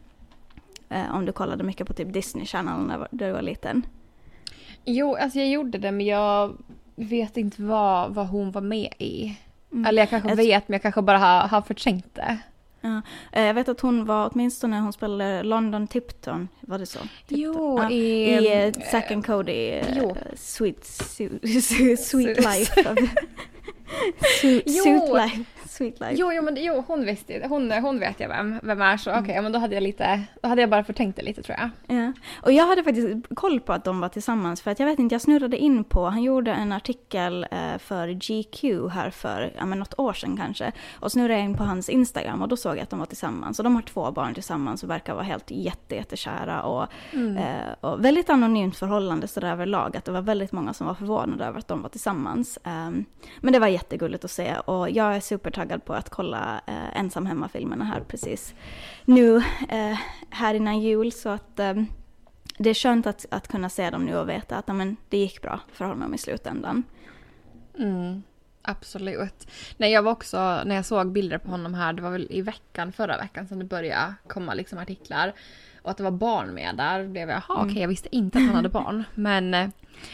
[0.90, 3.86] eh, om du kollade mycket på typ Disney Channel när du var liten.
[4.86, 6.58] Jo, alltså jag gjorde det men jag
[6.96, 9.38] vet inte vad, vad hon var med i.
[9.72, 9.86] Mm.
[9.86, 12.38] Eller jag kanske Jag- vet men jag kanske bara har, har förträngt det.
[12.82, 17.00] Ja, eh, jag vet att hon var, åtminstone hon spelade London Tipton, var det så?
[17.00, 17.40] Tipton.
[17.40, 17.90] Jo, ja.
[17.90, 18.30] i...
[18.30, 20.16] I eh, Zack and Cody, jo.
[20.36, 21.30] Sweet, su,
[21.62, 22.84] su, sweet Life.
[24.42, 25.18] su, Jo.
[25.18, 25.57] Life.
[25.78, 26.13] Sweet Life.
[26.16, 27.46] Jo, jo, men, jo hon visste.
[27.50, 30.24] Hon, hon vet jag vem, vem är så okej, ja, men då hade jag lite,
[30.42, 31.98] då hade jag bara förtänkt det lite tror jag.
[31.98, 32.13] Ja.
[32.42, 35.16] Och jag hade faktiskt koll på att de var tillsammans för att jag vet inte,
[35.16, 39.80] jag snurrade in på, han gjorde en artikel eh, för GQ här för ja, men
[39.80, 40.72] något år sedan kanske.
[41.00, 43.60] Och snurrade jag in på hans Instagram och då såg jag att de var tillsammans.
[43.60, 47.38] Och de har två barn tillsammans och verkar vara helt jätte, jättekära och, Mm.
[47.38, 49.98] eh, och väldigt anonymt förhållande sådär överlag.
[49.98, 52.60] Att det var väldigt många som var förvånade över att de var tillsammans.
[52.63, 53.06] Ehm,
[53.42, 57.26] men det var jättegulligt att se och jag är supertaggad på att kolla eh, ensam
[57.26, 58.54] hemma-filmerna här precis
[59.06, 59.38] nu
[59.70, 60.00] eh,
[60.30, 61.74] här innan jul så att eh,
[62.58, 65.42] det är skönt att, att kunna se dem nu och veta att amen, det gick
[65.42, 66.84] bra för honom i slutändan.
[67.80, 68.24] Mm,
[68.62, 69.48] absolut.
[69.78, 72.42] Nej, jag var också, när jag såg bilder på honom här, det var väl i
[72.42, 75.34] veckan, förra veckan som det började komma liksom artiklar.
[75.88, 77.69] Och att det var barn med där, blev jag, jaha Mm.
[77.71, 79.04] okej, jag visste inte att han hade barn.
[79.15, 79.71] Men, eh, men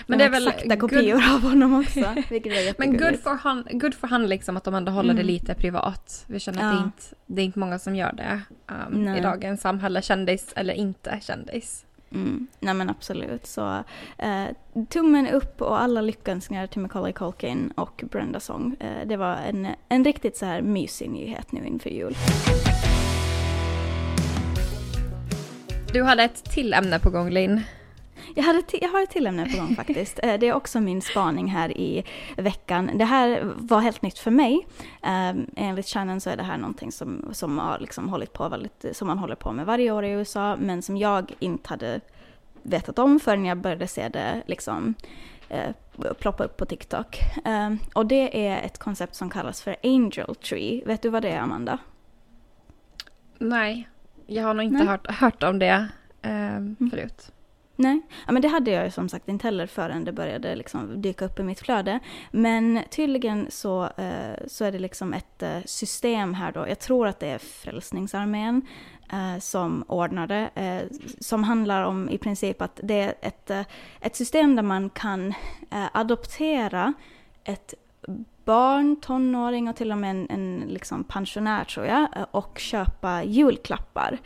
[0.08, 2.00] Men det är väl exakta good, kopior av honom också.
[2.78, 5.28] Men good for, han, good for han liksom att de ändå håller det Mm.
[5.34, 6.26] lite privat.
[6.28, 6.82] Vi känner att det, Ja.
[6.82, 8.42] är inte, det är inte många som gör det
[8.92, 11.86] um, i dagens samhälle, kändis eller inte kändis.
[12.12, 13.46] Mm, nej men absolut.
[13.48, 13.84] Så
[14.18, 14.46] eh,
[14.90, 18.76] tummen upp och alla lyckönskningar till Macaulay Culkin och Brenda Song.
[18.80, 22.16] Eh, det var en, en riktigt så här mysig nyhet nu inför jul.
[25.94, 27.62] Du hade ett till ämne på gång Linn.
[28.36, 30.20] Jag, hade jag har ett till ämne på gång faktiskt.
[30.24, 32.04] Eh, det är också min spaning här i
[32.38, 32.92] veckan.
[32.96, 34.68] Det här var helt nytt för mig.
[35.02, 38.86] Um, enligt Shannon så är det här någonting som, som, har liksom hållit på väldigt,
[38.92, 42.02] som man håller på med varje år i USA, men som jag inte hade
[42.64, 44.94] vetat om förrän jag började se det liksom
[45.50, 45.72] eh,
[46.20, 47.20] ploppa upp på TikTok.
[47.46, 50.84] Um, och det är ett koncept som kallas för Angel Tree.
[50.86, 51.78] Vet du vad det är, Amanda?
[53.38, 53.88] Nej,
[54.28, 55.88] jag har nog inte hört, hört om det
[56.22, 57.32] eh, förut.
[57.76, 61.02] Nej, ja, men det hade jag ju som sagt inte heller förrän det började liksom
[61.02, 62.00] dyka upp i mitt flöde.
[62.32, 67.08] Men tydligen så, eh, så är det liksom ett eh, system här då, jag tror
[67.08, 68.62] att det är Frälsningsarmén
[69.12, 73.66] eh, som ordnar det, eh, som handlar om i princip att det är ett, eh,
[74.02, 75.28] ett system där man kan
[75.72, 76.94] eh, adoptera
[77.44, 77.74] ett
[78.46, 84.18] barn, tonåring och till och med en, en liksom pensionär tror jag, och köpa julklappar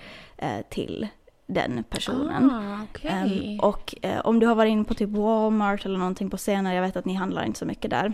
[0.70, 1.08] till
[1.48, 2.52] den personen.
[2.52, 3.54] Ah, okay.
[3.54, 6.76] um, och uh, om du har varit inne på typ Walmart eller någonting på senare,
[6.76, 8.14] jag vet att ni handlar inte så mycket där.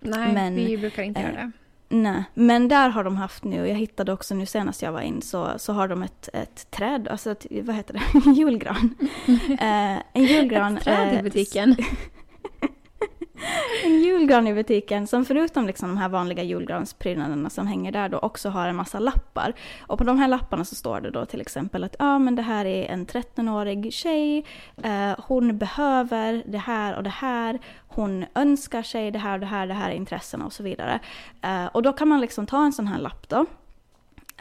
[0.00, 1.50] Nej, men, vi brukar inte uh, göra det.
[1.88, 5.22] Nej, men där har de haft nu, jag hittade också nu senast jag var in,
[5.22, 8.94] så, så har de ett, ett träd, alltså ett, vad heter det, julgran.
[9.28, 9.58] uh,
[10.12, 10.76] en julgran.
[10.76, 11.76] ett träd i butiken.
[13.84, 18.18] en julgran i butiken som förutom liksom de här vanliga julgransprydnaderna som hänger där då
[18.18, 19.52] också har en massa lappar.
[19.80, 22.34] Och på de här lapparna så står det då till exempel att ja ah, men
[22.34, 24.44] det här är en 13-årig tjej,
[24.82, 29.46] eh, hon behöver det här och det här, hon önskar sig det här och det
[29.46, 31.00] här, det här är intressena och så vidare.
[31.42, 33.46] Eh, och då kan man liksom ta en sån här lapp då.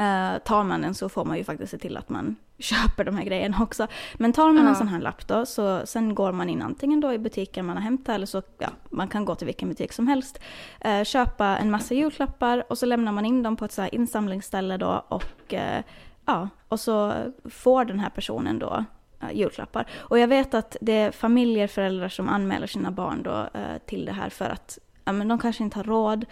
[0.01, 3.15] Eh, tar man den så får man ju faktiskt se till att man köper de
[3.15, 3.87] här grejerna också.
[4.13, 4.69] Men tar man ja.
[4.69, 7.77] en sån här lapp då, så sen går man in antingen då i butiken man
[7.77, 10.39] har hämtat eller så, ja, man kan gå till vilken butik som helst,
[10.79, 13.95] eh, köpa en massa julklappar och så lämnar man in dem på ett så här
[13.95, 15.83] insamlingsställe då och eh,
[16.25, 17.13] ja, och så
[17.45, 18.85] får den här personen då
[19.31, 19.87] julklappar.
[19.97, 23.47] Och jag vet att det är familjer, föräldrar som anmäler sina barn då
[23.85, 26.25] till det här för att ja, men de kanske inte har råd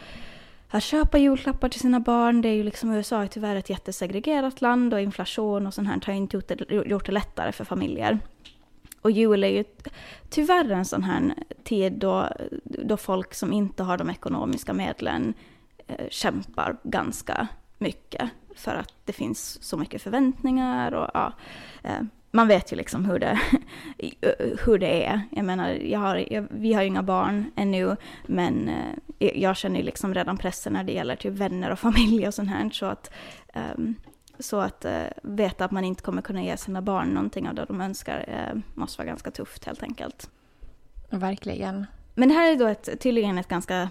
[0.69, 2.41] att köpa julklappar till sina barn.
[2.41, 6.01] Det är ju liksom USA är tyvärr ett jättesegregerat land och inflation och sånt här
[6.05, 8.19] har inte gjort det, gjort det lättare för familjer.
[9.01, 9.63] Och jul är ju
[10.29, 12.29] tyvärr en sån här tid då,
[12.63, 15.33] då folk som inte har de ekonomiska medlen
[15.87, 21.33] eh, kämpar ganska mycket för att det finns så mycket förväntningar och ja,
[21.83, 22.01] eh,
[22.31, 23.39] man vet ju liksom hur det,
[24.65, 25.21] hur det är.
[25.31, 28.69] Jag menar, jag har, jag, vi har ju inga barn ännu, men
[29.19, 32.33] eh, jag känner ju liksom redan pressen när det gäller typ vänner och familj och
[32.33, 32.69] sånt här.
[32.69, 33.11] Så att,
[33.75, 33.95] um,
[34.39, 34.91] så att uh,
[35.23, 38.61] veta att man inte kommer kunna ge sina barn någonting av det de önskar uh,
[38.73, 40.29] måste vara ganska tufft helt enkelt.
[41.09, 41.85] Verkligen.
[42.15, 43.89] Men det här är då ett, tydligen ett ganska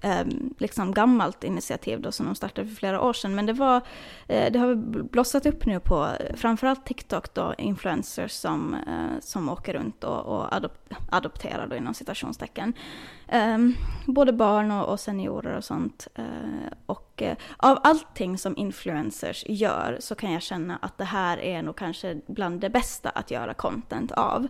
[0.00, 0.26] eh,
[0.60, 3.34] liksom gammalt initiativ då som de startade för flera år sedan.
[3.34, 3.76] Men det, var,
[4.26, 9.74] eh, det har blossat upp nu på framförallt TikTok då, influencers som, eh, som åker
[9.74, 10.72] runt och, och adop
[11.10, 12.74] adopterar då inom citationstecken.
[13.32, 16.08] Um, både barn och, och, seniorer och sånt.
[16.18, 16.24] Uh,
[16.86, 21.62] och uh, av allting som influencers gör så kan jag känna att det här är
[21.62, 24.42] nog kanske bland det bästa att göra content av.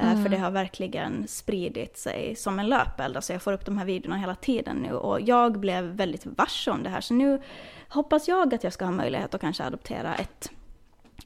[0.00, 0.22] Uh, mm.
[0.22, 3.16] För det har verkligen spridit sig som en löpeld.
[3.16, 6.70] Alltså jag får upp de här videorna hela tiden nu och jag blev väldigt varse
[6.70, 7.00] om det här.
[7.00, 7.42] Så nu
[7.88, 10.50] hoppas jag att jag ska ha möjlighet att kanske adoptera ett,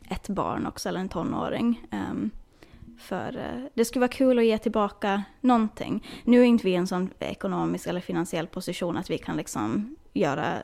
[0.08, 1.86] ett barn också, eller en tonåring.
[1.92, 2.30] Um,
[3.00, 6.06] för eh, det skulle vara kul att ge tillbaka någonting.
[6.24, 9.96] Nu är inte vi i en sån ekonomisk eller finansiell position att vi kan liksom
[10.12, 10.56] göra,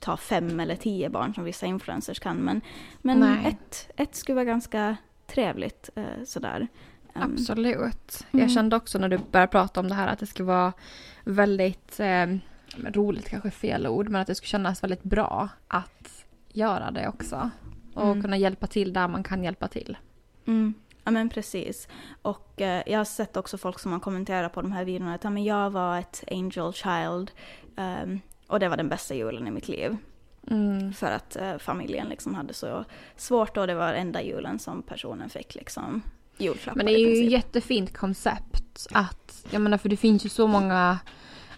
[0.00, 2.36] ta fem eller tio barn som vissa influencers kan.
[2.36, 2.60] Men,
[3.02, 4.96] men ett, ett skulle vara ganska
[5.26, 6.68] trevligt eh, sådär.
[7.14, 8.26] Um, Absolut.
[8.32, 8.42] Mm.
[8.42, 10.72] Jag kände också när du började prata om det här att det skulle vara
[11.24, 12.26] väldigt eh,
[12.74, 17.50] roligt, kanske fel ord, men att det skulle kännas väldigt bra att göra det också.
[17.94, 18.22] Och mm.
[18.22, 19.96] kunna hjälpa till där man kan hjälpa till.
[20.46, 20.74] Mm.
[21.04, 21.88] Ja men precis.
[22.22, 25.24] Och eh, jag har sett också folk som har kommenterat på de här videorna att
[25.24, 27.30] ja, men jag var ett angel child
[27.76, 29.96] um, och det var den bästa julen i mitt liv.
[30.50, 30.92] Mm.
[30.92, 32.84] För att eh, familjen liksom hade så
[33.16, 36.02] svårt och det var enda julen som personen fick liksom
[36.38, 40.28] julklappar Men det är ju ett jättefint koncept att, jag menar för det finns ju
[40.28, 40.98] så många,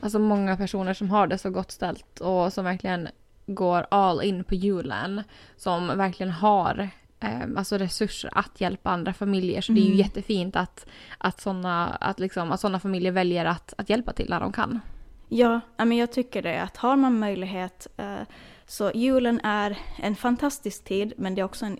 [0.00, 3.08] alltså många personer som har det så gott ställt och som verkligen
[3.46, 5.22] går all in på julen.
[5.56, 9.60] Som verkligen har eh, alltså resurser att hjälpa andra familjer.
[9.60, 9.82] Så mm.
[9.82, 10.06] det är ju mm.
[10.06, 10.86] jättefint att,
[11.18, 14.80] att sådana att liksom, att familjer väljer att, att hjälpa till när de kan.
[15.28, 16.62] Ja, men jag tycker det.
[16.62, 18.20] Att har man möjlighet eh,
[18.66, 21.78] så julen är en fantastisk tid men det är också en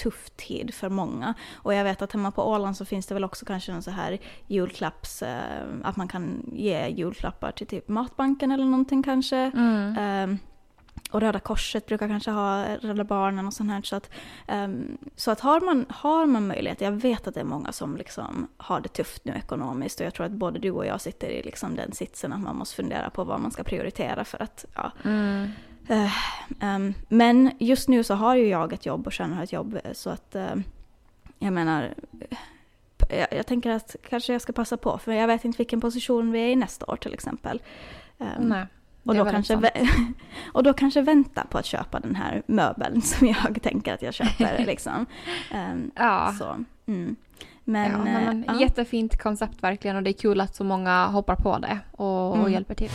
[0.00, 1.34] jättetuff tid för många.
[1.54, 3.90] Och jag vet att hemma på Åland så finns det väl också kanske en så
[3.90, 5.22] här julklapps...
[5.22, 9.36] Eh, att man kan ge julklappar till typ Matbanken eller någonting kanske.
[9.36, 9.98] Mm.
[9.98, 10.38] Eh,
[11.10, 13.82] och Röda Korset brukar kanske ha Rädda Barnen och sånt här.
[13.82, 14.10] Så att,
[14.48, 17.96] um, så att har, man, har man möjlighet, jag vet att det är många som
[17.96, 21.28] liksom har det tufft nu ekonomiskt och jag tror att både du och jag sitter
[21.28, 24.64] i liksom den sitsen att man måste fundera på vad man ska prioritera för att
[24.74, 24.92] ja.
[25.04, 25.50] Mm.
[25.90, 26.12] Uh,
[26.60, 30.10] um, men just nu så har ju jag ett jobb och känner ett jobb så
[30.10, 30.62] att uh,
[31.38, 31.94] jag menar
[33.08, 36.32] jag, jag, tänker att kanske jag ska passa på för jag vet inte vilken position
[36.32, 37.62] vi är i nästa år till exempel.
[38.18, 38.66] Um, Nej.
[39.04, 39.70] Och då, kanske,
[40.52, 44.14] och då kanske vänta på att köpa den här möbeln som jag tänker att jag
[44.14, 44.64] köper.
[44.66, 45.06] liksom.
[45.54, 46.34] Um, ja.
[46.38, 47.16] Så, mm.
[47.64, 48.60] Men, ja, men, ja.
[48.60, 52.44] Jättefint koncept verkligen och det är kul att så många hoppar på det och, mm.
[52.44, 52.90] och hjälper till.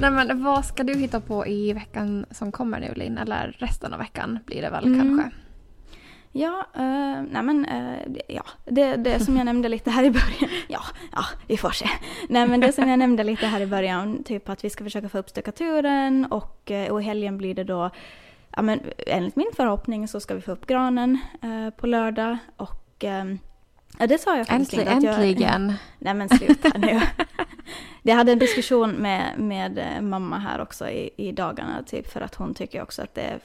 [0.00, 3.18] Nej men vad ska du hitta på i veckan som kommer nu Linn?
[3.18, 5.00] Eller resten av veckan blir det väl mm.
[5.00, 5.36] kanske?
[6.32, 10.50] Ja, uh, nej men uh, ja, det, det som jag nämnde lite här i början.
[10.68, 10.80] Ja,
[11.12, 11.88] ja, vi får se.
[12.28, 15.08] Nej men det som jag nämnde lite här i början, typ att vi ska försöka
[15.08, 17.90] få upp stuckaturen och, eh, och i helgen blir det då,
[18.56, 23.04] ja men enligt min förhoppning så ska vi få upp granen uh, på lördag och
[23.04, 23.38] um,
[23.98, 24.96] Ja, det sa jag faktiskt Äntligen.
[24.96, 25.10] inte.
[25.10, 25.74] Att jag, äntligen.
[25.98, 27.00] Nej men sluta nu.
[28.02, 32.34] jag hade en diskussion med, med mamma här också i, i dagarna, typ för att
[32.34, 33.40] hon tycker också att det är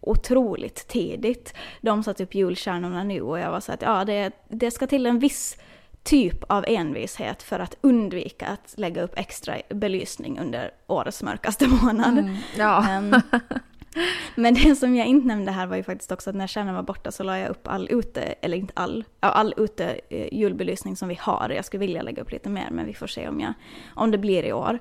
[0.00, 1.54] otroligt tidigt.
[1.80, 5.06] De satt upp julstjärnorna nu och jag var så att ja, det, det ska till
[5.06, 5.58] en viss
[6.02, 12.18] typ av envishet för att undvika att lägga upp extra belysning under årets mörkaste månad.
[12.18, 12.98] Mm, ja.
[12.98, 13.22] Um,
[14.34, 16.82] Men det som jag inte nämnde här var ju faktiskt också att när kärnan var
[16.82, 21.08] borta så la jag upp all ute, eller inte all, all ute eh, julbelysning som
[21.08, 21.52] vi har.
[21.56, 23.52] Jag skulle vilja lägga upp lite mer men vi får se om, jag,
[23.94, 24.78] om det blir i år.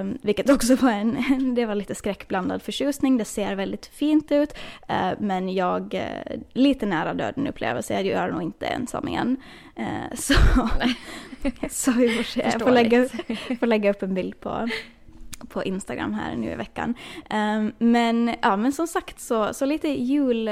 [0.00, 3.16] Um, vilket också var en, det var lite skräckblandad förtjusning.
[3.16, 4.54] Det ser väldigt fint ut
[4.90, 9.36] uh, men jag, uh, lite nära döden upplevelse, jag gör nog inte ensam igen.
[9.78, 10.34] Uh, så,
[11.70, 12.40] så vi får se.
[12.52, 13.08] Jag får lägga,
[13.60, 14.68] får lägga upp en bild på
[15.48, 16.94] på Instagram här nu i veckan.
[17.30, 20.50] Um, men, ja, men som sagt så, så lite jul,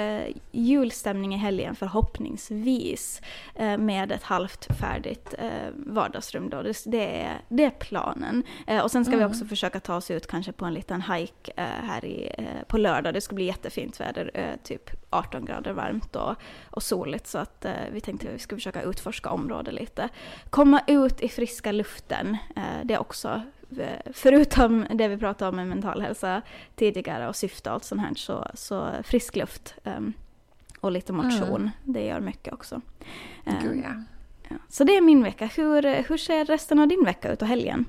[0.52, 3.20] julstämning i helgen förhoppningsvis
[3.60, 6.62] uh, med ett halvt färdigt uh, vardagsrum då.
[6.62, 8.42] Det, det, är, det är planen.
[8.70, 9.28] Uh, och sen ska mm.
[9.28, 12.32] vi också försöka ta oss ut kanske på en liten hike här i,
[12.68, 13.14] på lördag.
[13.14, 16.34] Det ska bli jättefint väder, typ 18 grader varmt och,
[16.70, 20.08] och soligt så att vi tänkte att vi ska försöka utforska området lite.
[20.50, 22.36] Komma ut i friska luften,
[22.84, 23.42] det är också
[24.12, 26.42] förutom det vi pratade om med mental hälsa
[26.76, 30.12] tidigare och syfte och allt sånt här så, så frisk luft um,
[30.80, 31.70] och lite motion, mm.
[31.84, 32.80] det gör mycket också.
[33.44, 33.82] Um.
[34.48, 34.56] Ja.
[34.68, 35.46] Så det är min vecka.
[35.56, 37.84] Hur, hur ser resten av din vecka ut och helgen?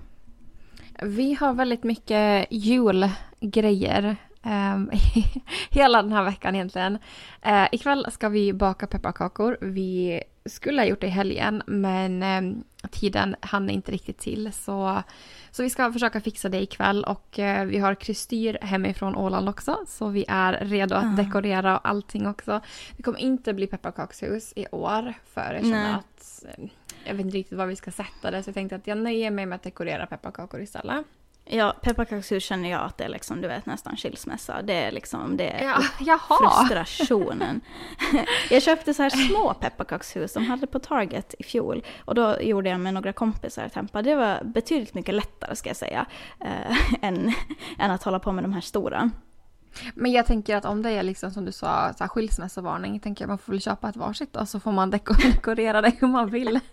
[1.02, 4.92] Vi har väldigt mycket julgrejer Um,
[5.70, 6.98] hela den här veckan egentligen.
[7.46, 9.58] Uh, ikväll ska vi baka pepparkakor.
[9.62, 15.04] Vi skulle ha gjort det i helgen men um, tiden hann inte riktigt till så,
[15.52, 19.78] så vi ska försöka fixa det ikväll och uh, vi har kristyr hemifrån Åland också
[19.88, 21.16] så vi är redo att uh.
[21.16, 22.62] dekorera och allting också.
[22.98, 25.94] Det kommer inte bli pepparkakshus i år för jag känner Nej.
[25.94, 26.70] att uh,
[27.06, 29.32] jag vet inte riktigt var vi ska sätta det så jag tänkte att jag nöjer
[29.32, 31.06] mig med att dekorera pepparkakor istället.
[31.48, 34.62] Ja, pepparkakshus känner jag att det är liksom, du vet nästan skilsmässa.
[34.62, 37.62] Det är liksom, det är ja, frustrationen.
[38.50, 41.84] jag köpte så här små pepparkakshus, de hade på Target i fjol.
[42.06, 44.02] Och då gjorde jag med några kompisar tempa.
[44.02, 46.06] Det var betydligt mycket lättare ska jag säga,
[46.40, 47.34] äh, än,
[47.80, 49.10] än att hålla på med de här stora.
[49.96, 53.24] Men jag tänker att om det är liksom som du sa, så här skilsmässovarning, tänker
[53.24, 56.30] jag man får väl köpa ett varsitt då så får man dekorera det hur man
[56.30, 56.60] vill.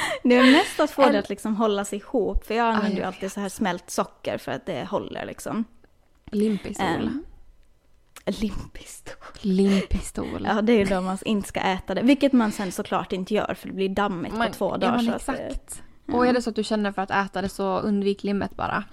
[0.22, 1.12] Det är mest att få en...
[1.12, 4.52] det att liksom hållas ihop, för jag använder ju alltid så här smält socker för
[4.52, 5.64] att det håller liksom.
[6.30, 7.02] Limpistol.
[7.02, 7.24] Um,
[8.26, 9.14] limpistol.
[9.40, 10.46] Limpistol.
[10.46, 13.34] Ja, det är ju då man inte ska äta det, vilket man sen såklart inte
[13.34, 14.96] gör för det blir dammigt men, på två dagar.
[14.96, 15.82] Ja, men exakt.
[16.06, 18.56] Det, Och är det så att du känner för att äta det så undvik limmet
[18.56, 18.84] bara.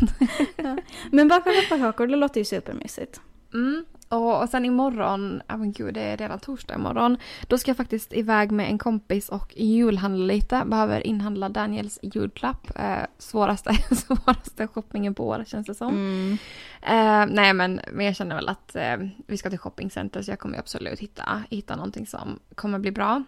[0.56, 0.76] ja.
[1.10, 3.20] Men baka pepparkakor, det låter ju supermysigt.
[3.54, 3.84] Mm.
[4.08, 7.16] Och, och sen imorgon, ja oh men gud det är redan torsdag imorgon.
[7.48, 10.62] Då ska jag faktiskt iväg med en kompis och julhandla lite.
[10.66, 12.78] Behöver inhandla Daniels julklapp.
[12.78, 15.94] Eh, svåraste, svåraste shoppingen på året känns det som.
[15.94, 16.38] Mm.
[16.82, 20.38] Eh, nej men, men jag känner väl att eh, vi ska till shoppingcenter så jag
[20.38, 23.22] kommer absolut hitta, hitta någonting som kommer bli bra.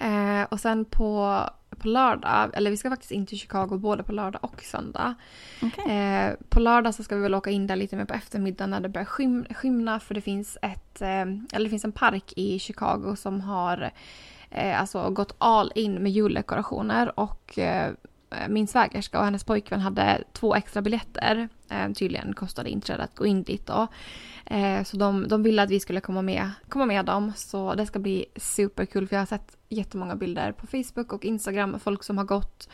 [0.00, 1.40] Eh, och sen på
[1.78, 5.14] på lördag, eller vi ska faktiskt in till Chicago både på lördag och söndag.
[5.62, 5.96] Okay.
[5.96, 8.80] Eh, på lördag så ska vi väl åka in där lite mer på eftermiddagen när
[8.80, 11.08] det börjar skym skymna för det finns ett, eh,
[11.52, 13.90] eller det finns en park i Chicago som har
[14.50, 17.92] eh, alltså gått all in med juldekorationer och eh,
[18.48, 21.48] min svägerska och hennes pojkvän hade två extra biljetter.
[21.70, 23.86] Eh, tydligen kostade inträde att gå in dit då.
[24.46, 27.32] Eh, så de, de ville att vi skulle komma med, komma med dem.
[27.36, 31.80] Så det ska bli superkul för jag har sett jättemånga bilder på Facebook och Instagram.
[31.80, 32.68] Folk som har gått.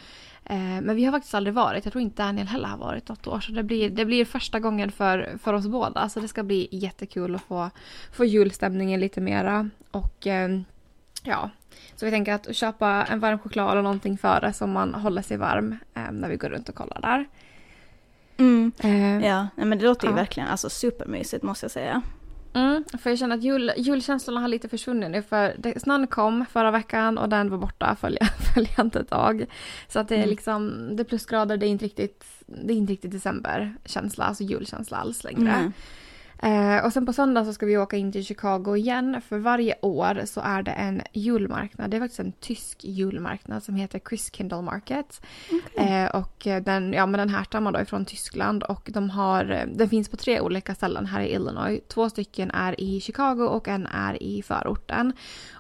[0.45, 1.84] Eh, men vi har faktiskt aldrig varit.
[1.84, 3.40] Jag tror inte Daniel heller har varit något år.
[3.40, 6.09] Så det blir, det blir första gången för, för oss båda.
[6.09, 7.70] Så det ska bli jättekul att få,
[8.12, 9.70] få julstämningen lite mera.
[9.90, 10.61] Och eh,
[11.22, 11.51] ja,
[11.97, 15.36] så vi tänker att köpa en varm choklad eller någonting före så man håller sig
[15.36, 17.26] varm eh, när vi går runt och kollar där.
[18.36, 18.72] Mm.
[19.24, 20.16] Ja, nej, men det låter ju Ja.
[20.16, 22.03] verkligen alltså, supermysigt måste jag säga.
[22.55, 26.46] Mm, för jag känner att jul, julkänslorna har lite försvunnit nu för det, snön kom
[26.52, 29.46] förra veckan och den var borta följa, följande dag.
[29.88, 30.30] Så att det är Mm.
[30.30, 34.96] liksom, det är plusgrader, det är inte riktigt, det är inte riktigt decemberkänsla, alltså julkänsla
[34.96, 35.52] alls längre.
[35.52, 35.72] Mm.
[36.43, 39.20] Eh, och sen på söndag så ska vi åka in till Chicago igen.
[39.28, 41.91] För varje år så är det en julmarknad.
[41.91, 45.20] Det är faktiskt en tysk julmarknad som heter Christkindl Market.
[45.76, 49.89] Eh, och den, ja, men den härstammar då ifrån Tyskland och de har, eh, den
[49.89, 51.80] finns på tre olika ställen här i Illinois.
[51.89, 55.12] Två stycken är i Chicago och en är i förorten.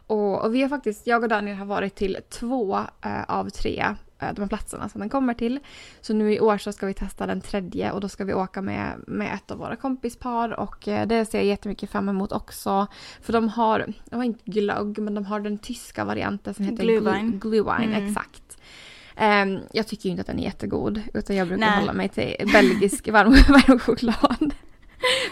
[0.06, 3.84] Och, och vi har faktiskt, jag och Daniel har varit till två eh, av tre
[4.32, 5.58] de här platserna som den kommer till.
[6.00, 8.62] Så nu i år så ska vi testa den tredje och då ska vi åka
[8.62, 12.86] med, med ett av våra kompispar och eh, det ser jag jättemycket fram emot också.
[13.22, 16.84] För de har, de har inte glögg men de har den tyska varianten som heter
[16.84, 17.40] Glühwein.
[17.40, 17.84] Glühwein.
[17.84, 18.06] Mm.
[18.06, 18.58] exakt.
[19.16, 21.80] Ehm, jag tycker ju inte att den är jättegod utan jag brukar Nej.
[21.80, 24.54] hålla mig till belgisk varm, varm choklad.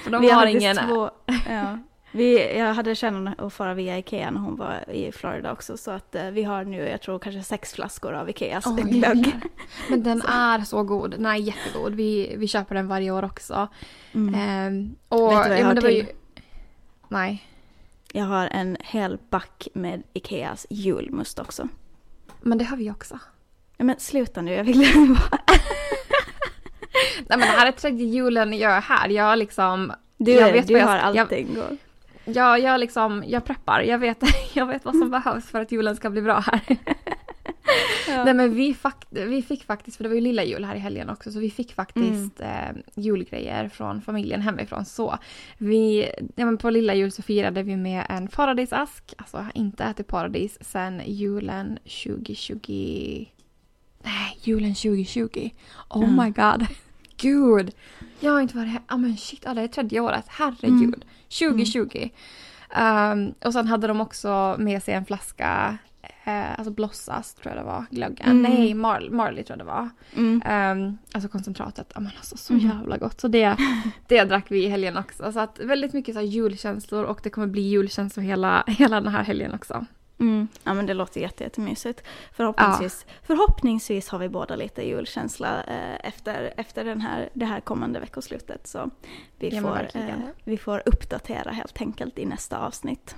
[0.04, 0.76] För de vi har ingen...
[0.76, 1.10] Två,
[1.48, 1.78] ja.
[2.12, 5.76] Vi, jag hade känt att fara via Ikea när hon var i Florida också.
[5.76, 9.32] Så att eh, vi har nu, jag tror kanske sex flaskor av Ikeas Oj, glögg.
[9.90, 11.10] Men den är så god.
[11.10, 11.94] Den är jättegod.
[11.94, 13.68] Vi, vi köper den varje år också.
[14.12, 14.34] Mm.
[14.34, 15.90] Ehm, och, Vet du vad jag ja, har till?
[15.96, 16.06] ju...
[17.08, 17.48] Nej.
[18.12, 21.68] Jag har en hel back med Ikeas julmust också.
[22.40, 23.18] Men det har vi också.
[23.76, 25.18] Ja, men sluta nu, jag vill glömma.
[27.18, 29.08] Nej men det här är tredje julen jag är här.
[29.08, 29.92] Jag liksom...
[30.16, 31.48] Du, Jag vet du har jag- allting.
[31.56, 31.76] Jag...
[32.24, 33.24] Jag, jag liksom...
[33.26, 33.80] Jag preppar.
[33.80, 34.22] Jag vet,
[34.54, 36.60] jag vet vad som behövs för att julen ska bli bra här.
[38.08, 38.24] Ja.
[38.24, 40.78] Nej men vi, fakt, vi fick faktiskt, för det var ju lilla jul här i
[40.78, 44.84] helgen också, så vi fick faktiskt eh, julgrejer från familjen hemifrån.
[44.84, 45.18] Så
[45.58, 49.14] vi, ja, men på lilla jul så firade vi med en paradisask.
[49.18, 53.26] Alltså jag har inte ätit paradis sen julen 2020.
[54.02, 55.50] Nej, julen 2020.
[55.88, 56.24] Oh Mm.
[56.24, 56.66] my god.
[57.16, 57.74] Gud.
[58.20, 58.82] Jag har inte varit här.
[58.88, 60.24] Ja men shit, ja, det är tredje året.
[60.28, 61.04] Herregud.
[61.38, 62.08] 2020.
[63.12, 65.78] Um, och sen hade de också med sig en flaska
[66.24, 68.26] Eh, alltså Blossas tror jag det var, glöggen.
[68.30, 68.42] Mm.
[68.42, 69.88] Nej, Mar- Marley tror jag det var.
[70.16, 70.42] Mm.
[70.44, 72.66] Ehm, alltså koncentratet, ja men alltså så Mm.
[72.66, 73.20] jävla gott.
[73.20, 73.56] Så det,
[74.08, 75.32] det drack vi i helgen också.
[75.32, 79.22] Så att väldigt mycket så julkänslor och det kommer bli julkänslor hela, hela den här
[79.24, 79.86] helgen också.
[80.18, 80.48] Mm.
[80.64, 82.02] Ja men det låter jätte, jättemysigt.
[82.32, 88.00] Förhoppningsvis, förhoppningsvis har vi båda lite julkänsla eh, efter, efter den här, det här kommande
[88.00, 88.66] veckoslutet.
[88.66, 88.90] Så
[89.38, 93.16] vi, Ja, får, eh, vi får uppdatera helt enkelt i nästa avsnitt.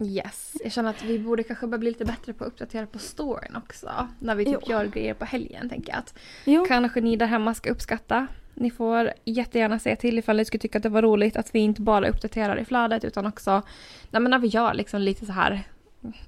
[0.00, 2.98] Yes, jag känner att vi borde kanske börja bli lite bättre på att uppdatera på
[2.98, 4.08] storyn också.
[4.18, 4.70] När vi typ Jo.
[4.70, 5.98] gör grejer på helgen tänker jag.
[5.98, 8.26] Att Jo, kanske ni där hemma ska uppskatta.
[8.54, 11.58] Ni får jättegärna säga till ifall ni skulle tycka att det var roligt att vi
[11.58, 13.62] inte bara uppdaterar i flödet utan också
[14.10, 15.62] nej, när vi gör liksom lite så här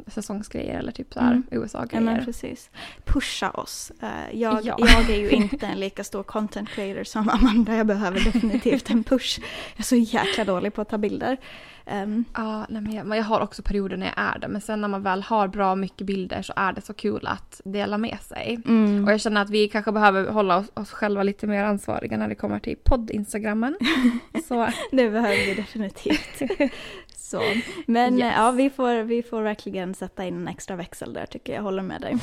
[0.07, 1.43] säsongsgrejer eller typ så här Mm.
[1.51, 2.05] ja, USA-grejer.
[2.05, 2.71] men precis.
[3.05, 3.93] Pusha oss.
[4.03, 4.09] Eh,
[4.41, 4.77] jag, Ja.
[4.79, 7.77] jag är ju inte en lika stor content creator som Amanda.
[7.77, 9.39] Jag behöver definitivt en push.
[9.39, 9.47] Jag
[9.81, 11.37] är så jäkla dålig på att ta bilder.
[11.91, 14.49] Ehm, Ja, nej, men jag, jag har också perioder när jag är det.
[14.49, 17.61] Men sen när man väl har bra mycket bilder så är det så kul att
[17.65, 18.61] dela med sig.
[18.67, 19.05] mm.
[19.05, 22.29] Och jag känner att vi kanske behöver hålla oss, oss själva lite mer ansvariga när
[22.29, 23.77] det kommer till podd-instagrammen.
[24.49, 26.43] så Det behöver vi definitivt.
[27.17, 27.43] Så.
[27.87, 28.35] Men Yes.
[28.37, 31.63] ja, vi får, vi får verkligen sätta in en extra växel där tycker jag.
[31.63, 32.17] håller med dig.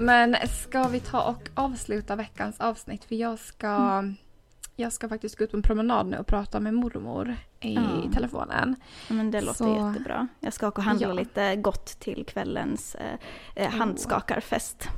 [0.00, 3.04] Men ska vi ta och avsluta veckans avsnitt?
[3.04, 4.02] För jag ska,
[4.76, 7.82] jag ska faktiskt gå ut på en promenad nu och prata med mormor i Ja.
[8.14, 8.76] telefonen.
[9.08, 10.28] Ja, Men det låter Så- jättebra.
[10.40, 11.12] Jag ska åka och handla Ja.
[11.12, 13.14] lite gott till kvällens eh,
[13.54, 13.78] eh, Oh.
[13.78, 14.88] handskakarfest.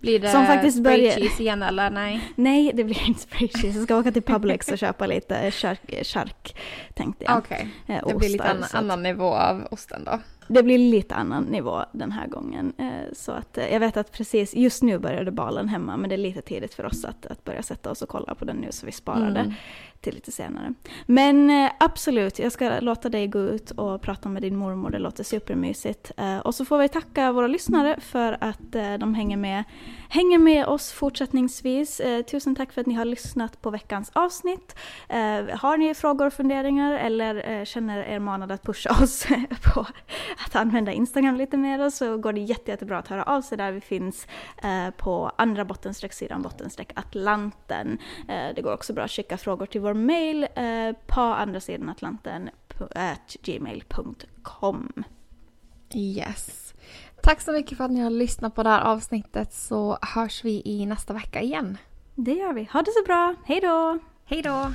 [0.00, 2.32] Blir det Som faktiskt börjar- cheese igen eller nej?
[2.36, 3.66] Nej, det blir inte spray cheese.
[3.78, 6.56] Jag ska åka till Publix och köpa lite chark, chark
[6.94, 7.38] tänkte jag.
[7.38, 10.18] Okej, Eh, det blir lite an, annan nivå av osten då.
[10.52, 12.72] Det blir lite annan nivå den här gången.
[12.78, 16.16] Eh, Så att eh, jag vet att precis just nu började balen hemma men det
[16.16, 18.68] är lite tidigt för oss att, att börja sätta oss och kolla på den nu
[18.72, 19.52] så vi sparar det Mm.
[20.00, 20.74] till lite senare.
[21.06, 24.98] Men eh, absolut, jag ska låta dig gå ut och prata med din mormor, det
[24.98, 26.12] låter supermysigt.
[26.44, 29.64] Och så får vi tacka våra lyssnare för att de hänger med,
[30.08, 32.00] hänger med oss fortsättningsvis.
[32.30, 34.76] Tusen tack för att ni har lyssnat på veckans avsnitt.
[35.58, 39.26] Har ni frågor och funderingar eller känner er manade att pusha oss
[39.74, 39.86] på
[40.46, 43.72] att använda Instagram lite mer så går det jätte, jättebra att höra av sig där.
[43.72, 44.26] Vi finns
[44.62, 47.98] eh, på andra bottenstreck-sidan, bottenstreck Atlanten.
[48.28, 51.88] Eh, det går också bra att skicka frågor till vår mail eh, på andra sidan
[51.88, 52.50] Atlanten,
[53.42, 55.04] gmail.com.
[55.94, 56.74] Yes.
[57.22, 60.62] Tack så mycket för att ni har lyssnat på det här avsnittet så hörs vi
[60.64, 61.78] i nästa vecka igen.
[62.14, 62.68] Det gör vi.
[62.72, 63.34] Ha det så bra.
[63.44, 63.98] Hej då!
[64.24, 64.72] Hej då!